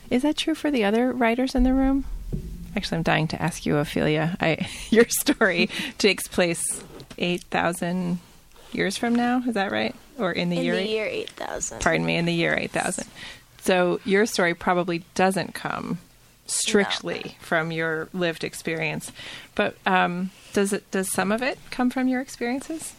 [0.10, 2.06] Is that true for the other writers in the room?
[2.76, 4.38] Actually, I'm dying to ask you, Ophelia.
[4.40, 6.64] I, your story takes place
[7.18, 8.20] eight thousand
[8.72, 9.42] years from now.
[9.48, 9.96] Is that right?
[10.20, 10.76] Or in the In year?
[10.76, 11.80] the year 8000.
[11.82, 13.08] Pardon me, in the year eight thousand.
[13.62, 15.98] So your story probably doesn't come
[16.46, 19.12] strictly from your lived experience,
[19.56, 20.90] but um, does it?
[20.92, 22.94] Does some of it come from your experiences?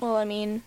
[0.00, 0.62] Well, I mean,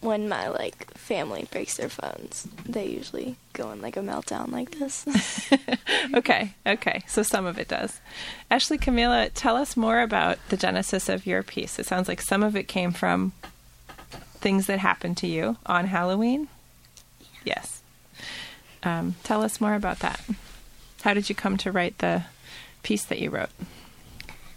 [0.00, 4.78] when my like family breaks their phones, they usually go in like a meltdown like
[4.78, 5.04] this.
[6.14, 7.02] Okay, okay.
[7.06, 8.00] So some of it does.
[8.50, 11.78] Ashley Camila, tell us more about the genesis of your piece.
[11.78, 13.32] It sounds like some of it came from
[14.40, 16.48] things that happened to you on Halloween.
[17.44, 17.82] Yes.
[18.82, 20.20] Um, tell us more about that.
[21.02, 22.24] How did you come to write the
[22.82, 23.50] piece that you wrote?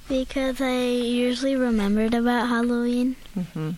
[0.07, 3.15] Because I usually remembered about Halloween.
[3.37, 3.71] Mm-hmm.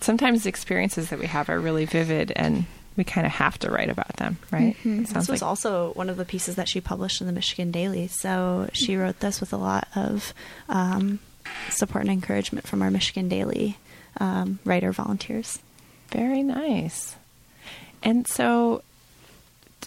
[0.00, 2.64] Sometimes the experiences that we have are really vivid and
[2.96, 4.76] we kind of have to write about them, right?
[4.84, 8.08] It This was also one of the pieces that she published in the Michigan Daily.
[8.08, 10.34] So she wrote this with a lot of
[10.68, 11.20] um,
[11.70, 13.78] support and encouragement from our Michigan Daily
[14.18, 15.60] um, writer volunteers.
[16.08, 17.16] Very nice.
[18.02, 18.82] And so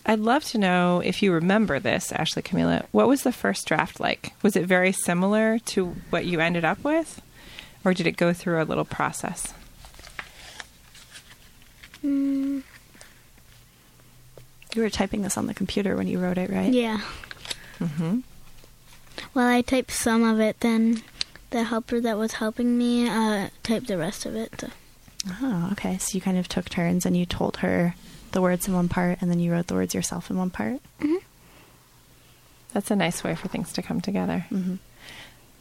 [0.06, 2.86] I'd love to know if you remember this, Ashley Camila.
[2.92, 4.34] What was the first draft like?
[4.42, 7.22] Was it very similar to what you ended up with?
[7.86, 9.54] Or did it go through a little process?
[12.06, 12.64] Mm,
[14.76, 16.74] You were typing this on the computer when you wrote it, right?
[16.74, 17.00] yeah.
[17.80, 18.20] hmm
[19.34, 21.04] Well, I typed some of it, then
[21.52, 24.60] the helper that was helping me uh, typed the rest of it.
[24.60, 24.70] So.
[25.42, 25.98] Oh, okay.
[26.00, 27.96] So you kind of took turns and you told her
[28.34, 30.82] the words in one part and then you wrote the words yourself in one part.
[32.74, 34.46] That's a nice way for things to come together.
[34.52, 34.80] Mhm.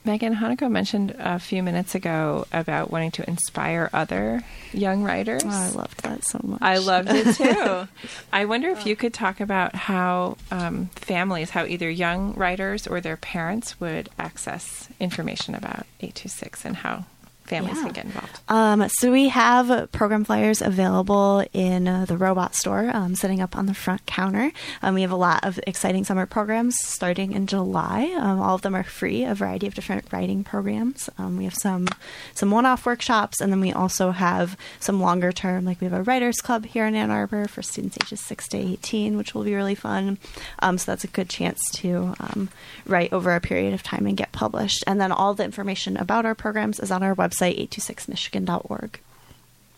[0.04, 4.42] Megan Hanako mentioned a few minutes ago about wanting to inspire other
[4.72, 5.42] young writers.
[5.44, 6.60] Oh, I loved that so much.
[6.60, 7.86] I loved it too.
[8.32, 13.00] I wonder if you could talk about how um, families, how either young writers or
[13.00, 17.04] their parents would access information about 826 and how
[17.44, 17.82] families Yeah.
[17.84, 18.40] can get involved?
[18.48, 23.56] Um, so we have program flyers available in uh, the robot store, um, sitting up
[23.56, 24.52] on the front counter.
[24.82, 28.14] Um, we have a lot of exciting summer programs starting in July.
[28.18, 31.08] Um, all of them are free, a variety of different writing programs.
[31.18, 31.88] Um, we have some
[32.34, 36.02] some one-off workshops, and then we also have some longer term, like we have a
[36.02, 39.54] writers club here in Ann Arbor for students ages six to eighteen, which will be
[39.54, 40.18] really fun.
[40.60, 42.48] Um, so that's a good chance to um,
[42.86, 44.84] write over a period of time and get published.
[44.86, 49.00] And then all the information about our programs is on our website, 826michigan.org.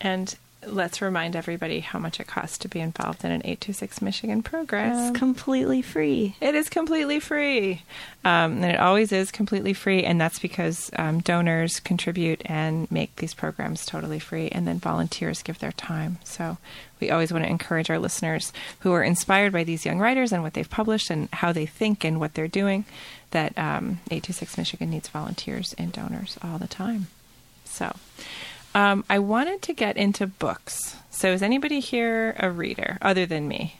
[0.00, 0.34] And
[0.66, 4.92] let's remind everybody how much it costs to be involved in an 826 Michigan program.
[4.92, 6.36] It's completely free.
[6.40, 7.82] It is completely free.
[8.24, 10.04] Um, and it always is completely free.
[10.04, 14.48] And that's because um, donors contribute and make these programs totally free.
[14.48, 16.18] And then volunteers give their time.
[16.24, 16.56] So
[17.00, 20.42] we always want to encourage our listeners who are inspired by these young writers and
[20.42, 22.84] what they've published and how they think and what they're doing
[23.30, 27.08] that um, 826 Michigan needs volunteers and donors all the time.
[27.74, 27.94] So
[28.74, 30.96] um, I wanted to get into books.
[31.10, 33.76] So is anybody here a reader other than me?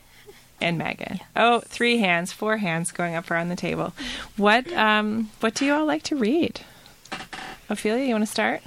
[0.61, 1.21] and Megan.
[1.37, 3.93] Oh, three hands, four hands going up around the table.
[4.37, 6.61] What um, what do you all like to read?
[7.69, 8.63] Ophelia, you want to start?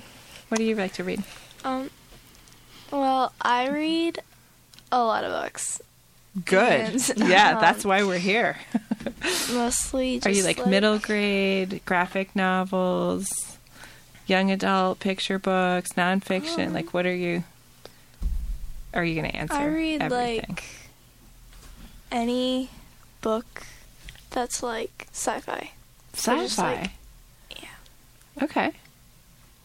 [0.50, 1.24] What do you like to read?
[1.64, 1.90] Um,
[2.92, 4.20] well, I read
[4.92, 5.82] a lot of books.
[6.46, 6.82] Good.
[6.82, 8.58] And, yeah, um, that's why we're here.
[9.52, 13.57] Mostly just Are you like, middle grade, graphic novels,
[14.28, 16.74] young adult picture books, nonfiction?
[16.74, 17.44] like, what are you?
[18.94, 19.54] Are you going to answer?
[19.56, 20.46] I read everything?
[20.50, 20.64] like
[22.12, 22.70] any
[23.22, 23.64] book
[24.32, 25.72] that's like sci-fi.
[26.14, 26.42] Sci-fi.
[26.44, 26.92] just, like-
[27.62, 28.44] yeah.
[28.44, 28.72] Okay.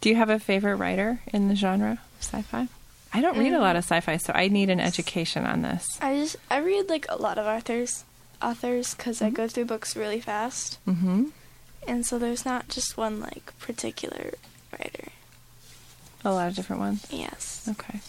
[0.00, 2.68] Do you have a favorite writer in the genre of sci-fi?
[3.14, 5.86] I don't read a lot of sci-fi, so I need an education on this.
[6.00, 8.04] I just I read like a lot of authors,
[8.40, 11.26] authors because I go through books really fast, Mm-hmm.
[11.86, 14.32] and so there's not just one like particular
[14.72, 15.08] writer.
[16.24, 17.06] A lot of different ones.
[17.10, 17.68] Yes.
[17.68, 18.00] Okay.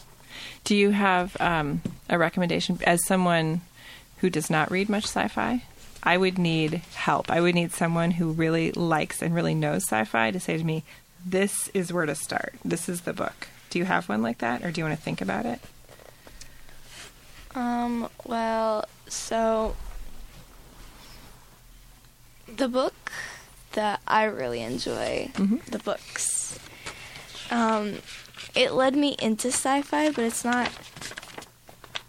[0.64, 3.61] Do you have um, a recommendation as someone
[4.18, 5.64] who does not read much sci-fi?
[6.03, 7.32] I would need help.
[7.32, 10.84] I would need someone who really likes and really knows sci-fi to say to me,
[11.26, 12.55] "This is where to start.
[12.64, 15.03] This is the book." Do you have one like that, or do you want to
[15.03, 15.59] think about it?
[17.55, 18.09] Um.
[18.26, 19.76] Well, so
[22.47, 23.11] the book
[23.74, 25.64] that I really enjoy, Mhm.
[25.66, 26.43] the books.
[27.54, 27.99] Um,
[28.56, 30.70] it led me into sci-fi, but it's not.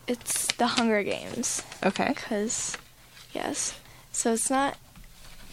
[0.06, 2.08] It's The Hunger Games, Okay.
[2.08, 2.76] because
[3.32, 3.78] yes,
[4.12, 4.76] so it's not.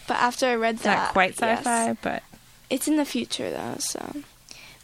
[0.06, 2.22] But after I read It's that, not quite sci-fi, but
[2.68, 4.22] It's in the future though, so.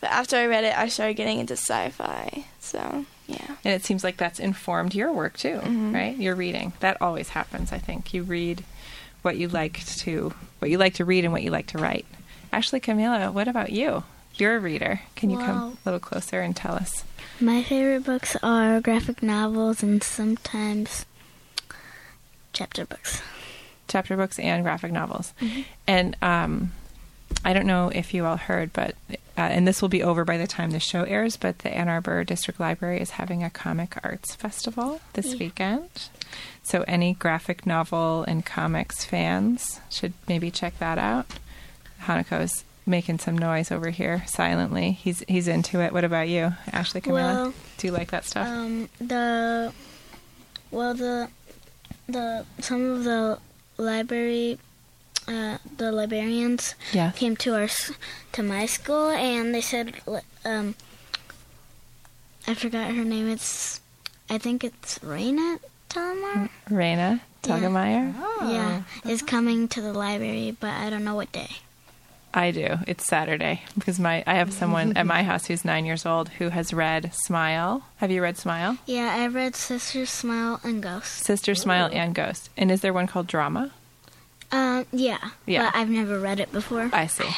[0.00, 2.44] But after I read it, I started getting into sci-fi.
[2.60, 3.56] So yeah.
[3.64, 5.92] and it seems like that's informed your work too, Mhm.
[5.94, 6.16] right?
[6.16, 6.72] Your reading.
[6.80, 8.14] That always happens, I think.
[8.14, 8.64] You read
[9.22, 12.06] what you like to what you like to read and what you like to write.
[12.52, 14.04] Ashley Camila, what about you?
[14.38, 15.00] You're a reader.
[15.16, 17.04] Can you come a little closer and tell us?
[17.40, 21.04] My favorite books are graphic novels and sometimes
[22.52, 23.20] chapter books.
[23.88, 25.32] Chapter books and graphic novels.
[25.40, 25.62] Mm-hmm.
[25.88, 26.72] And um,
[27.44, 30.36] I don't know if you all heard, but uh, and this will be over by
[30.36, 31.36] the time the show airs.
[31.36, 35.88] But the Ann Arbor District Library is having a comic arts festival this weekend.
[36.62, 41.26] So any graphic novel and comics fans should maybe check that out.
[42.02, 44.92] Hanako's making some noise over here silently.
[44.92, 45.92] He's he's into it.
[45.92, 47.34] What about you, Ashley Camilla?
[47.34, 48.48] Well, Do you like that stuff?
[48.48, 49.72] Um, the
[50.70, 51.28] well, the
[52.08, 53.38] the some of the
[53.76, 54.58] library,
[55.28, 57.16] uh, the librarians yes.
[57.16, 57.68] came to our
[58.32, 59.94] to my school and they said,
[60.44, 60.74] um,
[62.46, 63.28] I forgot her name.
[63.28, 63.80] It's
[64.30, 65.58] I think it's Raina
[65.88, 66.48] Talmar.
[66.68, 68.14] Raina Telgemeier.
[68.42, 71.48] Yeah, is coming to the library, but I don't know what day.
[72.34, 72.78] I do.
[72.86, 76.50] It's Saturday because my I have someone at my house who's nine years old who
[76.50, 77.84] has read Smile.
[77.96, 78.76] Have you read Smile?
[78.86, 81.24] Yeah, I read Sister Smile and Ghost.
[81.24, 82.50] Sister Smile and Ghost.
[82.56, 83.70] And is there one called Drama?
[84.52, 85.64] Um, yeah, Yeah.
[85.70, 86.90] but I've never read it before.
[86.92, 87.28] I see.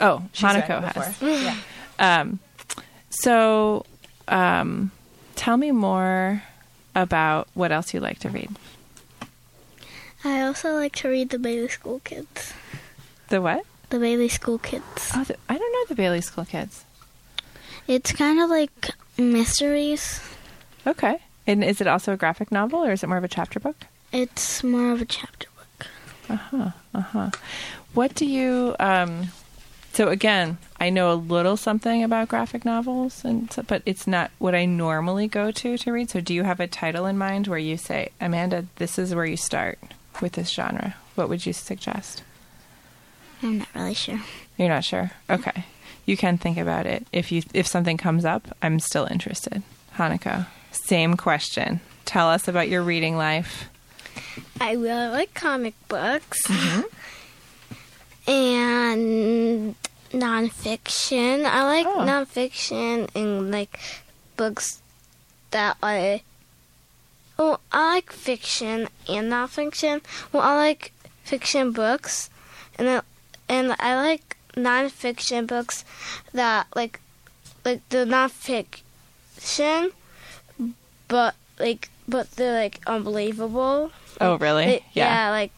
[0.00, 1.22] Oh, She's read it has.
[1.22, 1.56] yeah.
[1.98, 2.38] Um,
[3.10, 3.84] so,
[4.28, 4.90] um,
[5.36, 6.42] tell me more
[6.94, 8.50] about what else you like to read.
[10.24, 12.52] I also like to read the Bailey School Kids.
[13.28, 13.64] The what?
[13.90, 15.10] The Bailey School Kids.
[15.14, 16.84] Oh, the, I don't know the Bailey School Kids.
[17.86, 20.20] It's kind of like mysteries.
[20.86, 21.18] Okay.
[21.46, 23.76] And is it also a graphic novel or is it more of a chapter book?
[24.12, 25.86] It's more of a chapter book.
[26.28, 26.70] Uh huh.
[26.94, 27.30] Uh huh.
[27.92, 28.76] What do you?
[28.78, 29.28] Um,
[29.92, 34.54] so again, I know a little something about graphic novels, and but it's not what
[34.54, 36.10] I normally go to to read.
[36.10, 39.26] So, do you have a title in mind where you say, Amanda, this is where
[39.26, 39.78] you start
[40.20, 40.94] with this genre?
[41.16, 42.22] What would you suggest?
[43.42, 44.20] I'm not really sure.
[44.56, 45.10] You're not sure.
[45.28, 45.64] Okay.
[46.06, 47.06] you can think about it.
[47.12, 49.62] If you if something comes up, I'm still interested.
[49.96, 51.80] Hanako, same question.
[52.04, 53.68] Tell us about your reading life.
[54.60, 56.82] I really like comic books mm-hmm.
[58.30, 59.74] and
[60.12, 61.44] nonfiction.
[61.44, 62.00] I like Oh.
[62.00, 63.78] nonfiction and like
[64.36, 64.82] books
[65.50, 66.20] that are.
[67.38, 70.02] Oh, I like fiction and nonfiction.
[70.32, 70.92] Well, I like
[71.24, 72.28] fiction books,
[72.78, 73.00] and I,
[73.50, 75.84] and I like nonfiction books
[76.32, 77.00] that like
[77.64, 79.92] like the nonfiction,
[81.08, 83.90] but like but they're like unbelievable.
[84.20, 84.64] Oh, really?
[84.64, 85.52] It- yeah, like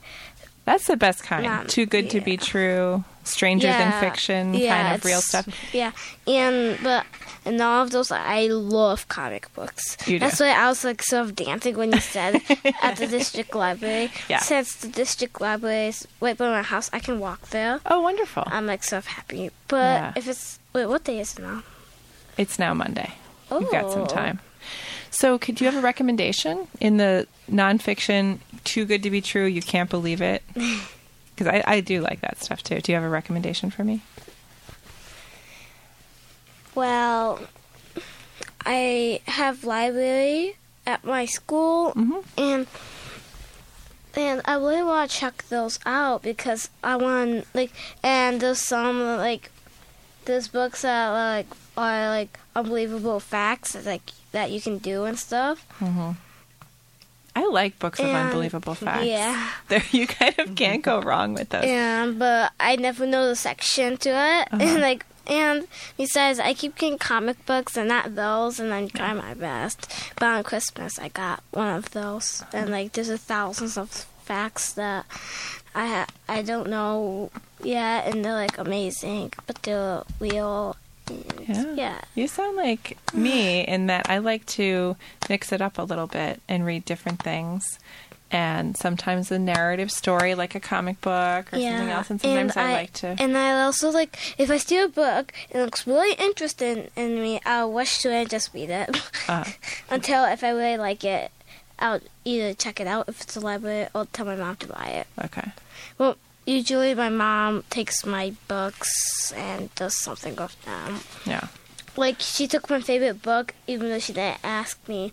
[0.64, 1.44] That's the best kind.
[1.44, 3.04] Not- Too good to be true.
[3.24, 5.46] Stranger yeah, than fiction yeah, kind of real stuff.
[5.72, 5.92] Yeah,
[6.26, 7.06] and but
[7.44, 9.96] and all of those, I love comic books.
[10.06, 10.18] You do.
[10.20, 12.36] That's why I was like sort of dancing when you said
[12.82, 14.10] at the district library.
[14.28, 14.38] Yeah.
[14.40, 17.80] Since the district library is right by my house, I can walk there.
[17.86, 18.44] Oh, wonderful.
[18.46, 19.50] I'm like so happy.
[19.68, 20.12] But Yeah.
[20.16, 21.62] if it's wait, what day is it now?
[22.36, 23.12] It's now Monday.
[23.50, 23.60] Oh.
[23.60, 24.06] You've got some Oh.
[24.06, 24.40] time.
[25.10, 28.38] So, could you have a recommendation in the nonfiction?
[28.64, 29.44] Too good to be true.
[29.44, 30.42] You can't believe it.
[31.34, 32.80] Because I, I do like that stuff too.
[32.80, 34.02] Do you have a recommendation for me?
[36.74, 37.40] Well,
[38.64, 40.56] I have library
[40.86, 42.24] at my school, Mhm.
[42.38, 42.66] and
[44.14, 47.72] and I really want to check those out because I want like
[48.02, 49.50] and there's some like
[50.24, 55.04] there's books that are, like are like unbelievable facts that like that you can do
[55.04, 55.64] and stuff.
[57.34, 59.04] I like books of And- unbelievable facts.
[59.06, 59.48] Yeah.
[59.68, 61.64] There, you kind of can't go wrong with those.
[61.64, 64.58] And but I never know the section to it, Uh-huh.
[64.62, 69.18] and like and besides, I keep getting comic books and not those, and I'm trying
[69.18, 69.86] my best.
[70.16, 73.88] But on Christmas, I got one of those, and like there's a thousands of
[74.24, 75.06] facts that
[75.74, 77.30] I ha- I don't know
[77.62, 80.76] yet, and they're like amazing, but they're real.
[81.46, 81.74] And, Yeah.
[81.74, 82.00] yeah.
[82.14, 84.96] You sound like me in that I like to
[85.28, 87.78] mix it up a little bit and read different things.
[88.34, 92.08] And sometimes a narrative story, like a comic book or something else.
[92.08, 93.14] And sometimes I, like to.
[93.20, 97.16] And I also like if I see a book and it looks really interesting in
[97.20, 98.88] me, I'll rush to it and just read it
[99.28, 99.44] Uh,
[99.90, 101.30] until if I really like it,
[101.78, 104.86] I'll either check it out if it's a library or tell my mom to buy
[104.86, 105.06] it.
[105.26, 105.50] okay.
[105.98, 106.16] Well,
[106.46, 111.00] usually my mom takes my books and does something with them.
[111.26, 111.48] Yeah.
[111.96, 115.12] Like she took my favorite book, even though she didn't ask me.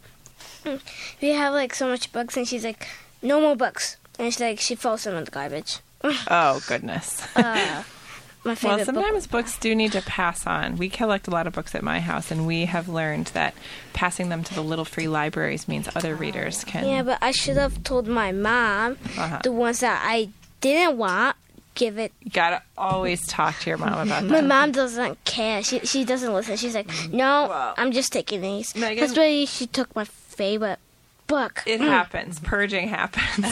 [1.22, 2.88] We have like so much books, and she's like,
[3.22, 5.80] "No more books," and she's like, she throws them in the garbage.
[6.30, 7.26] Oh, goodness.
[7.36, 7.84] Uh,
[8.46, 9.44] Well, sometimes book.
[9.44, 10.78] books do need to pass on.
[10.78, 13.54] We collect a lot of books at my house, and we have learned that
[13.92, 16.88] passing them to the little free libraries means other readers can.
[16.88, 19.40] Yeah, but I should have told my mom Uh-huh.
[19.44, 20.30] the ones that I
[20.62, 21.36] didn't want.
[21.76, 22.12] Give it.
[22.22, 24.24] You gotta always talk to your mom about that.
[24.26, 25.64] My mom doesn't care.
[25.64, 26.58] She she doesn't listen.
[26.58, 28.76] She's like, no, Well, I'm just taking these.
[28.76, 30.80] Megan- That's why she took my favorite
[31.28, 31.64] book.
[31.66, 32.40] It happens.
[32.42, 33.46] Purging happens.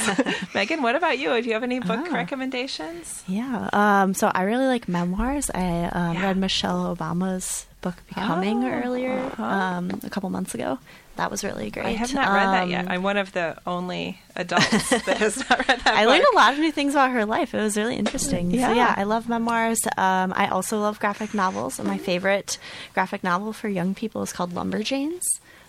[0.54, 1.30] Megan, what about you?
[1.42, 2.14] Do you have any book Ah.
[2.14, 3.24] recommendations?
[3.28, 3.70] Yeah.
[3.72, 5.50] Um, so I really like memoirs.
[5.54, 6.24] I um, Yeah.
[6.24, 9.44] read Michelle Obama's book Becoming Oh, earlier uh-huh.
[9.44, 10.80] um, a couple months ago.
[11.18, 11.86] That was really great.
[11.86, 12.86] I have not read that Um, yet.
[12.90, 16.54] I'm one of the only adults that has not read that I learned a lot
[16.54, 17.54] of new things about her life.
[17.54, 18.52] It was really interesting.
[18.52, 18.70] Yeah.
[18.70, 19.80] So yeah, I love memoirs.
[19.98, 21.80] Um, I also love graphic novels.
[21.80, 22.58] And my favorite
[22.94, 25.24] graphic novel for young people is called Lumberjanes.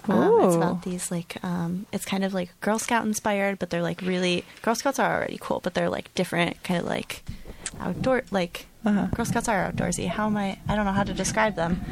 [0.08, 3.82] Um, it's about these like um, it's kind of like Girl Scout inspired, but they're
[3.82, 7.22] like really Girl Scouts are already cool, but they're like different, kind of like
[7.80, 9.06] outdoor like Uh-huh.
[9.14, 10.08] Girl Scouts are outdoorsy.
[10.08, 10.58] How am I?
[10.68, 11.84] I don't know how to describe them.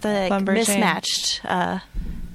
[0.00, 1.80] The like, mismatched uh,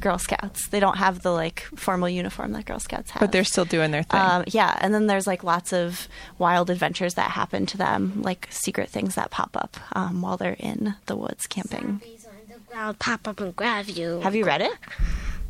[0.03, 0.67] Girl Scouts.
[0.67, 3.21] They don't have the like formal uniform that Girl Scouts have.
[3.21, 4.19] But they're still doing their thing.
[4.19, 8.47] Um, yeah, and then there's like lots of wild adventures that happen to them, like
[8.51, 12.01] secret things that pop up um, while they're in the woods camping.
[12.01, 14.19] Zombies on the ground pop up and grab you.
[14.19, 14.73] Have you read it?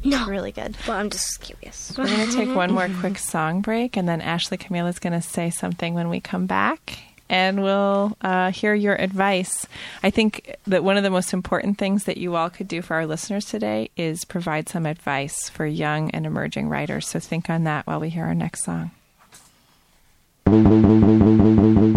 [0.04, 0.28] No.
[0.28, 0.76] Really good.
[0.88, 1.94] Well, I'm just curious.
[1.98, 5.14] We're going to take one more quick song break, and then Ashley Camille is going
[5.14, 7.00] to say something when we come back,
[7.30, 9.68] and we'll uh, hear your advice.
[10.02, 12.96] I think that one of the most important things that you all could do for
[12.96, 17.08] our listeners today is provide some advice for young and emerging writers.
[17.08, 18.92] So think on that while we hear our next song.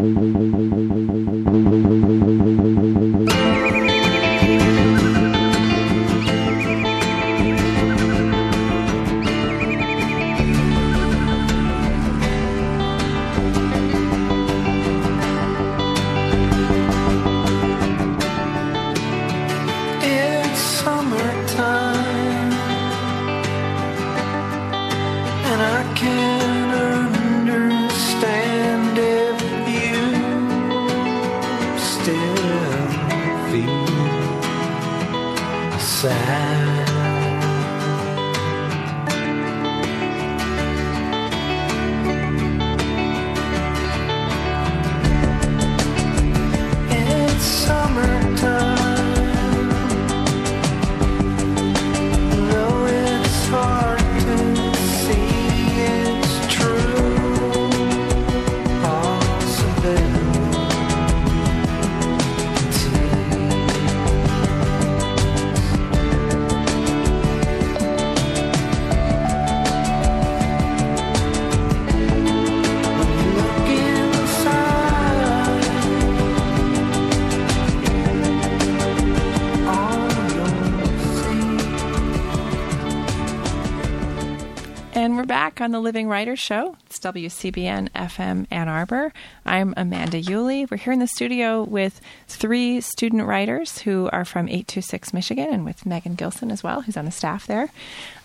[85.57, 86.77] back on the Living Writers Show.
[86.85, 89.11] It's WCBN FM Ann Arbor.
[89.47, 90.71] I'm Amanda Uhle.
[90.71, 91.99] We're here in the studio with
[92.29, 96.99] three student writers who are from 826 Michigan and with Megan Gilson as well, who's
[96.99, 97.71] on the staff there.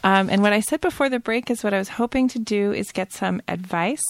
[0.04, 2.74] Um, and what I said before the break is what I was hoping to do
[2.74, 4.04] is get some advice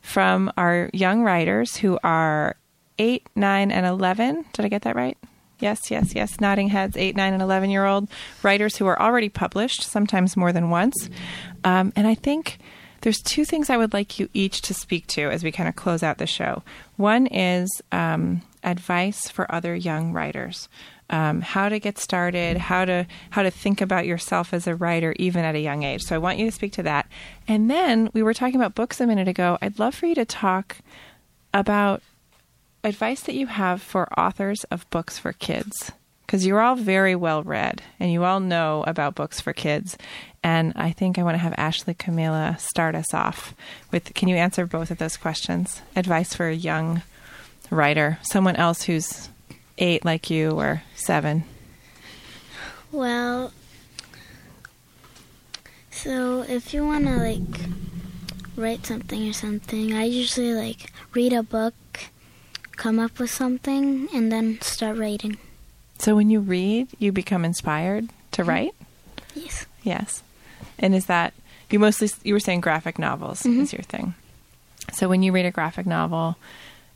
[0.00, 2.54] from our young writers who are
[3.00, 4.44] 8, 9, and 11.
[4.52, 5.18] Did I get that right?
[5.60, 6.40] Yes, yes, yes.
[6.40, 8.08] Nodding heads, 8, 9, and 11 year old
[8.42, 11.08] writers who are already published, sometimes more than once.
[11.64, 12.58] Um, and I think
[13.02, 15.76] there's two things I would like you each to speak to as we kind of
[15.76, 16.62] close out the show.
[16.96, 20.68] One is um, advice for other young writers.
[21.08, 25.12] Um, how to get started, how to how to think about yourself as a writer,
[25.18, 26.02] even at a young age.
[26.02, 27.08] So I want you to speak to that.
[27.48, 29.58] And then we were talking about books a minute ago.
[29.60, 30.76] I'd love for you to talk
[31.52, 32.00] about
[32.82, 35.92] advice that you have for authors of books for kids
[36.26, 39.98] because you're all very well read and you all know about books for kids.
[40.42, 43.54] And i think i want to have ashley camila start us off
[43.92, 45.82] with can you answer both of those questions?
[45.94, 47.02] Advice for a young
[47.70, 49.28] writer someone else who's
[49.80, 51.44] eight like you or seven.
[52.92, 53.52] Well,
[55.90, 57.60] so if you want to like
[58.56, 61.74] write something or something, I usually like read a book,
[62.80, 65.36] come up with something, and then start writing.
[65.98, 68.74] so when you read you become inspired to write
[69.34, 69.66] Yes.
[69.84, 70.22] Yes.
[70.78, 71.32] And is that
[71.70, 74.14] you mostly you were saying graphic novels is your thing.
[74.92, 76.36] So when you read a graphic novel,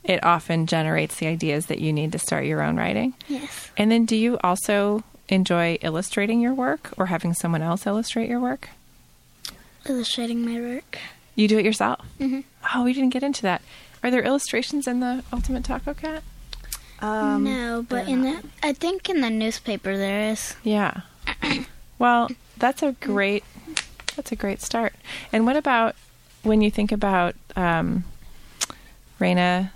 [0.03, 3.13] it often generates the ideas that you need to start your own writing.
[3.29, 3.71] Yes.
[3.77, 8.39] And then do you also enjoy illustrating your work or having someone else illustrate your
[8.41, 8.69] work?
[9.87, 10.97] Illustrating my work.
[11.35, 11.99] You do it yourself.
[12.19, 12.43] Mhm.
[12.73, 13.61] Oh, we didn't get into that.
[14.05, 16.21] Are there illustrations in the Ultimate Taco Cat?
[16.99, 18.43] Um, no, but in not.
[18.43, 20.55] the I think in the newspaper there is.
[20.61, 21.01] Yeah.
[21.97, 23.43] well, that's a great
[24.15, 24.93] that's a great start.
[25.33, 25.95] And what about
[26.43, 28.03] when you think about um,
[29.19, 29.71] Raina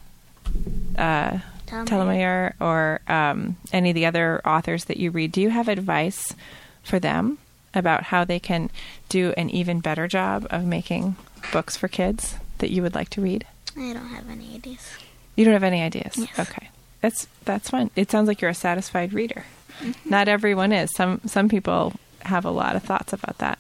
[0.96, 5.32] uh, Telgemeier or um, any of the other authors that you read?
[5.32, 6.36] Do you have advice
[6.84, 7.40] for them
[7.74, 8.70] about how they can
[9.10, 11.16] do an even better job of making
[11.52, 13.48] books for kids that you would like to read?
[13.80, 14.88] I don't have any ideas.
[15.36, 16.14] You don't have any ideas.
[16.18, 16.38] Yes.
[16.40, 16.70] Okay,
[17.02, 17.90] that's that's fine.
[17.96, 19.46] It sounds like you're a satisfied reader.
[19.82, 20.10] Mm-hmm.
[20.10, 20.90] Not everyone is.
[20.96, 23.60] Some some people have a lot of thoughts about that.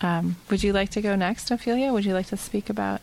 [0.00, 1.92] Um, would you like to go next, Ophelia?
[1.92, 3.00] Would you like to speak about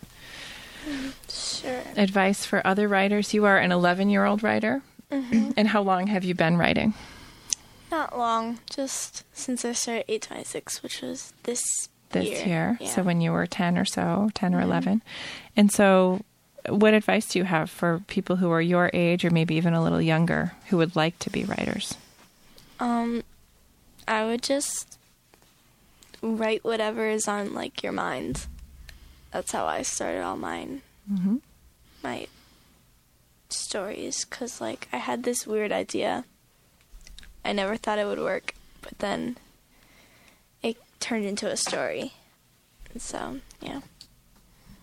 [1.28, 1.82] Sure.
[1.96, 3.34] advice for other writers?
[3.34, 4.82] You are an 11 year old writer,
[5.12, 5.52] mm-hmm.
[5.58, 6.94] and how long have you been writing?
[7.92, 11.62] Not long, just since I started 826, which was this
[12.12, 12.46] This year.
[12.48, 12.90] year, Yeah.
[12.90, 14.68] so when you were 10 or so, 10 or mm-hmm.
[14.72, 15.02] 11.
[15.58, 16.22] And so,
[16.70, 19.84] what advice do you have for people who are your age or maybe even a
[19.84, 21.96] little younger who would like to be writers?
[22.80, 23.24] Um,
[24.08, 24.98] I would just
[26.22, 28.48] write whatever is on like your mind.
[29.32, 30.82] That's how I started all mine.
[31.12, 31.38] Mm-hmm.
[32.04, 32.28] My
[33.50, 36.26] stories, cause like I had this weird idea.
[37.44, 39.38] I never thought it would work, but then
[40.62, 42.14] it turned into a story.
[42.98, 43.82] So yeah,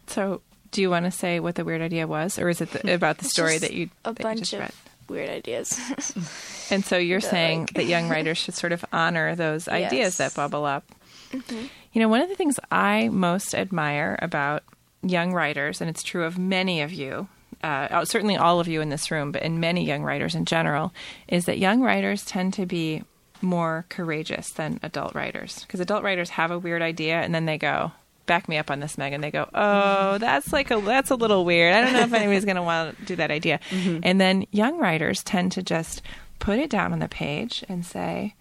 [0.07, 0.41] So,
[0.77, 3.17] do you want to say what the weird idea was, or is it the, about
[3.19, 4.73] the story that you a that you bunch just of read?
[5.09, 5.81] weird ideas.
[6.71, 10.17] And so you're saying like- that young writers should sort of honor those ideas Yes.
[10.19, 10.85] that bubble up.
[11.33, 14.63] You know, one of the things I most admire about
[15.03, 17.29] young writers, and it's true of many of you,
[17.65, 20.93] uh, certainly all of you in this room, but in many young writers in general,
[21.29, 23.03] is that young writers tend to be
[23.41, 25.61] more courageous than adult writers.
[25.61, 27.93] Because adult writers have a weird idea and then they go,
[28.27, 29.21] back me up on this, Megan.
[29.21, 31.75] They go, oh, that's like a that's a little weird.
[31.75, 33.61] I don't know if anybody's going to want to do that idea.
[33.71, 34.01] Mm-hmm.
[34.03, 36.03] And then young writers tend to just
[36.39, 38.35] put it down on the page and say,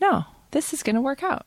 [0.00, 1.46] no, this is going to work out.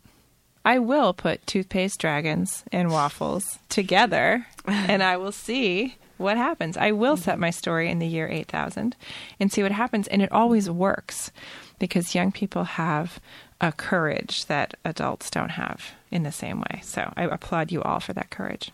[0.63, 6.77] I will put toothpaste dragons and waffles together and I will see what happens.
[6.77, 8.95] I will set my story in the year 8000
[9.39, 10.07] and see what happens.
[10.07, 11.31] And it always works
[11.79, 13.19] because young people have
[13.61, 16.81] a courage that adults don't have in the same way.
[16.83, 18.71] So I applaud you all for that courage.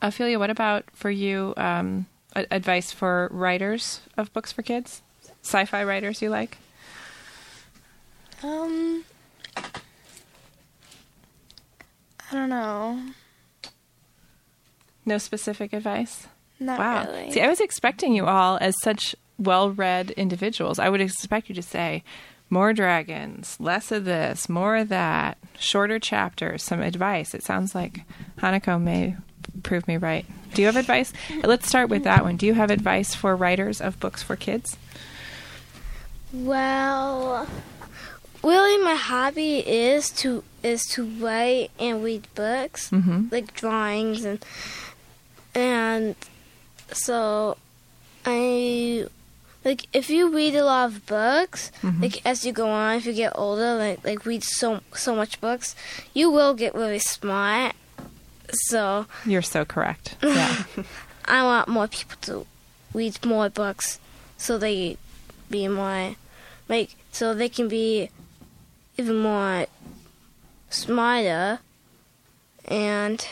[0.00, 1.54] Ophelia, what about for you?
[1.56, 5.02] Um, a- advice for writers of books for kids?
[5.42, 6.56] Sci fi writers you like?
[8.42, 9.04] um,
[9.56, 9.70] I
[12.32, 13.00] don't know.
[15.04, 16.26] No specific advice?
[16.58, 17.06] Not wow.
[17.06, 17.32] really.
[17.32, 20.78] See, I was expecting you all as such well read individuals.
[20.78, 22.04] I would expect you to say
[22.52, 27.32] more dragons, less of this, more of that, shorter chapters, some advice.
[27.34, 28.00] It sounds like
[28.40, 29.16] Hanako may
[29.62, 30.26] prove me right.
[30.52, 31.14] Do you have advice?
[31.42, 32.36] Let's start with that one.
[32.36, 34.76] Do you have advice for writers of books for kids?
[36.32, 37.46] Well,
[38.42, 43.28] really, my hobby is to is to write and read books, Mm-hmm.
[43.30, 44.44] like drawings and
[45.54, 46.14] and
[46.92, 47.56] so
[48.24, 49.06] I
[49.64, 52.02] like if you read a lot of books, Mm-hmm.
[52.02, 55.40] like as you go on, if you get older, like like read so so much
[55.40, 55.74] books,
[56.14, 57.74] you will get really smart.
[58.68, 60.16] So You're so correct.
[60.22, 60.64] Yeah.
[61.24, 62.46] I want more people to
[62.92, 63.98] read more books,
[64.36, 64.96] so they
[65.48, 66.16] be more
[66.68, 68.10] like so they can be
[68.98, 69.66] even more
[70.70, 71.60] smarter
[72.66, 73.26] and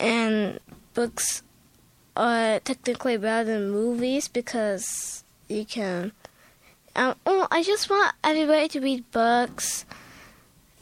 [0.00, 0.58] and
[0.94, 1.42] books
[2.16, 6.12] are technically better than movies because you can
[6.96, 9.84] um, oh I just want everybody to read books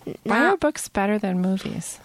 [0.04, 1.98] Why Not- are books better than movies?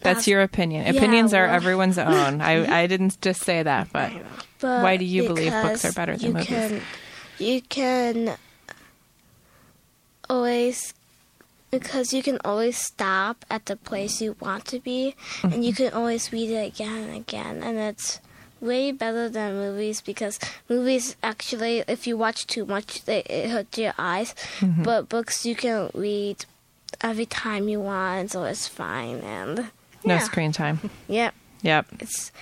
[0.00, 0.82] That's your opinion.
[0.84, 2.40] yeah, Opinions are everyone's own.
[2.40, 4.10] I, I didn't just say that, but
[4.58, 6.48] But Why do you believe books are better than you movies?
[6.48, 6.80] Can,
[7.38, 8.36] you can
[10.28, 10.94] always
[11.70, 15.62] because you can always stop at the place you want to be, and Mm-hmm.
[15.62, 18.20] you can always read it again and again, and it's
[18.62, 20.38] way better than movies because
[20.68, 24.34] movies actually, if you watch too much, they, it hurts your eyes.
[24.60, 24.84] Mm-hmm.
[24.84, 26.46] But books you can read
[27.02, 29.18] every time you want, so it's fine.
[29.18, 29.70] And
[30.04, 30.18] no yeah.
[30.20, 30.78] screen time.
[31.08, 31.86] Yep Yep.
[32.00, 32.32] it's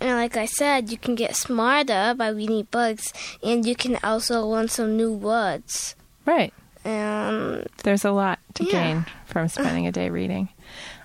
[0.00, 4.44] and like I said, you can get smarter by reading books, and you can also
[4.44, 5.94] learn some new words.
[6.26, 6.52] Right.
[6.84, 8.70] And There's a lot to Yeah.
[8.72, 10.48] gain from spending a day reading.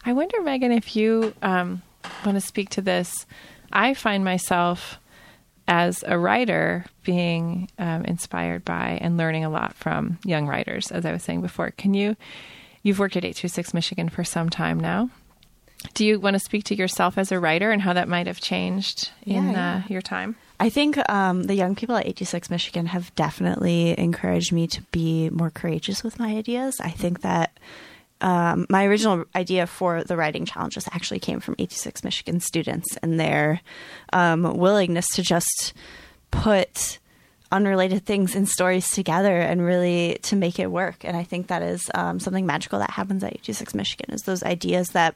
[0.03, 1.83] I wonder, Megan, if you um,
[2.25, 3.27] want to speak to this.
[3.71, 4.99] I find myself
[5.67, 11.05] as a writer being um, inspired by and learning a lot from young writers, as
[11.05, 11.71] I was saying before.
[11.71, 12.15] Can you?
[12.83, 15.09] You've worked at 826 Michigan for some time now.
[15.93, 18.39] Do you want to speak to yourself as a writer and how that might have
[18.41, 20.35] changed in Yeah, Uh, your time?
[20.59, 25.29] I think um, the young people at 826 Michigan have definitely encouraged me to be
[25.29, 26.79] more courageous with my ideas.
[26.79, 27.51] I think that
[28.21, 33.19] um, my original idea for the writing challenges actually came from 86 Michigan students and
[33.19, 33.61] their
[34.13, 35.73] um, willingness to just
[36.31, 36.99] put
[37.51, 41.05] unrelated things in stories together and really to make it work.
[41.05, 44.43] And I think that is um, something magical that happens at 86 Michigan is those
[44.43, 45.15] ideas that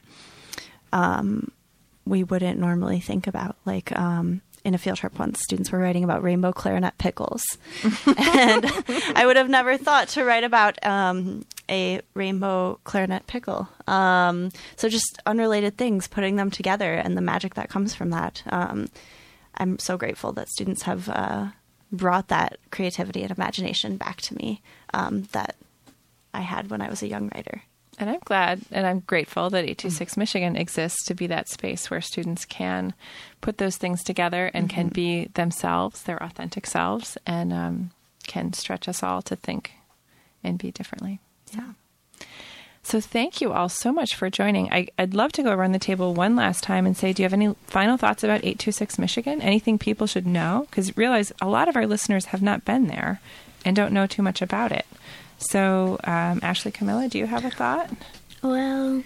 [2.06, 3.56] we wouldn't normally think about.
[3.66, 7.42] Like um, in a field trip once, students were writing about rainbow clarinet pickles,
[8.06, 8.66] and
[9.16, 13.68] I would have never thought to write about um, a rainbow clarinet pickle.
[13.88, 18.44] Um, so just unrelated things, putting them together, and the magic that comes from that.
[18.48, 18.90] Um,
[19.56, 21.48] I'm so grateful that students have uh,
[21.92, 24.62] brought that creativity and imagination back to me
[24.94, 25.56] um, that
[26.34, 27.64] I had when I was a young writer.
[28.02, 32.02] And I'm glad and I'm grateful that 826 Michigan exists to be that space where
[32.02, 32.96] students can
[33.42, 37.92] put those things together and can be themselves, their authentic selves, and um,
[38.26, 39.74] can stretch us all to think
[40.44, 41.20] and be differently.
[41.54, 41.74] Yeah.
[42.84, 44.74] So thank you all so much for joining.
[44.74, 47.26] I, I'd love to go around the table one last time and say, do you
[47.26, 49.42] have any final thoughts about 826 Michigan?
[49.42, 50.66] Anything people should know?
[50.70, 53.22] Because realize a lot of our listeners have not been there
[53.64, 54.88] and don't know too much about it.
[55.42, 57.90] So, um, Ashley Camilla, do you have a thought?
[58.44, 59.04] Well,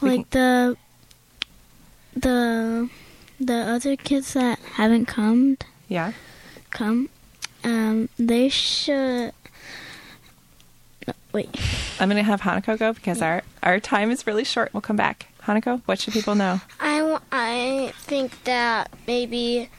[0.00, 0.76] We like the
[2.14, 2.90] the
[3.40, 5.56] the other kids that haven't come
[5.88, 6.12] Yeah.
[6.70, 7.08] come,
[7.64, 9.32] um, they should.
[11.06, 11.48] no, Wait,
[12.00, 14.72] I'm going to have Hanako go because our, our time is really short.
[14.74, 15.28] We'll come back.
[15.44, 16.60] Hanako, what should people know?
[16.80, 19.70] I, I think that maybe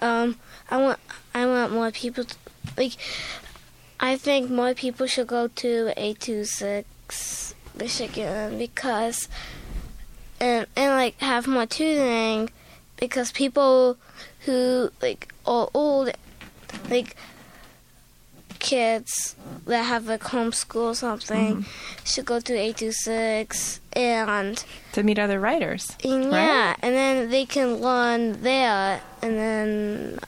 [0.00, 0.36] um
[0.70, 0.98] I want
[1.34, 2.36] I want more people to,
[2.76, 2.96] like
[3.98, 9.28] I think more people should go to 826 Michigan because
[10.40, 12.50] and and like have more tutoring
[12.96, 13.96] because people
[14.46, 16.10] who like are old
[16.88, 17.16] like
[18.58, 19.36] kids
[19.66, 22.04] that have like homeschool or something mm-hmm.
[22.04, 25.96] should go to 826 and To meet other writers.
[26.04, 26.44] and Right.
[26.44, 30.18] yeah, and then they can learn there, and then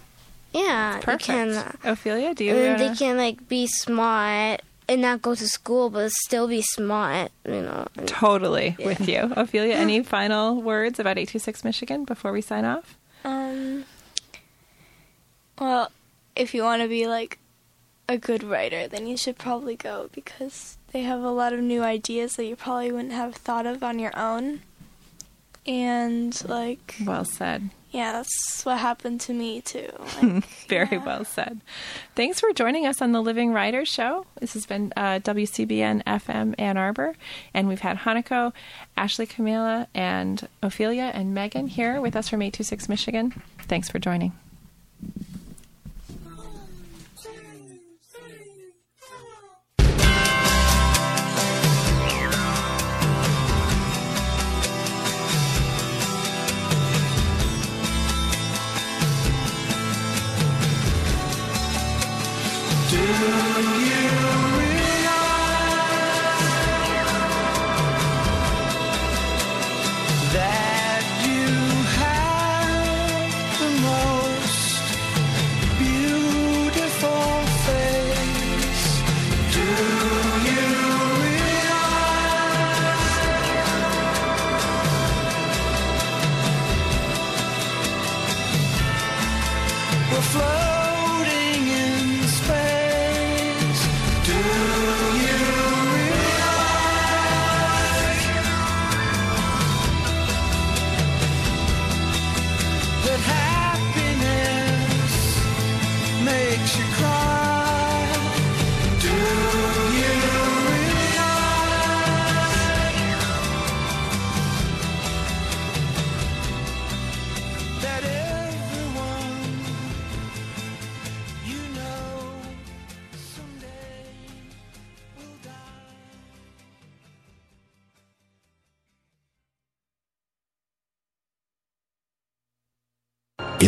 [0.53, 1.25] yeah, they Perfect.
[1.25, 5.35] can, uh, Ophelia, do you and wanna- they can like be smart and not go
[5.35, 7.87] to school, but still be smart, you know.
[7.97, 9.33] and- Totally with you.
[9.37, 12.97] Ophelia, any final words about 826 Michigan before we sign off?
[13.25, 13.85] Um.
[15.59, 15.91] Well,
[16.35, 17.39] if you want to be like
[18.09, 21.83] a good writer, then you should probably go because they have a lot of new
[21.83, 24.63] ideas that you probably wouldn't have thought of on your own.
[25.67, 27.71] And like, Well said.
[27.93, 29.89] Yeah, that's what happened to me too.
[30.23, 31.05] Like, Very yeah.
[31.05, 31.61] well said.
[32.15, 34.27] Thanks for joining us on the Living Writers Show.
[34.41, 37.15] This has been uh, WCBN FM Ann Arbor,
[37.55, 38.53] and we've had Hanako,
[38.97, 43.43] Ashley Camila, and Ophelia and Megan here with us from 826 Michigan.
[43.69, 44.33] Thanks for joining.
[63.03, 63.52] you.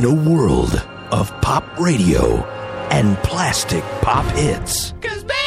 [0.04, 2.44] In a world of pop radio
[2.90, 5.43] and plastic pop hits, Cause baby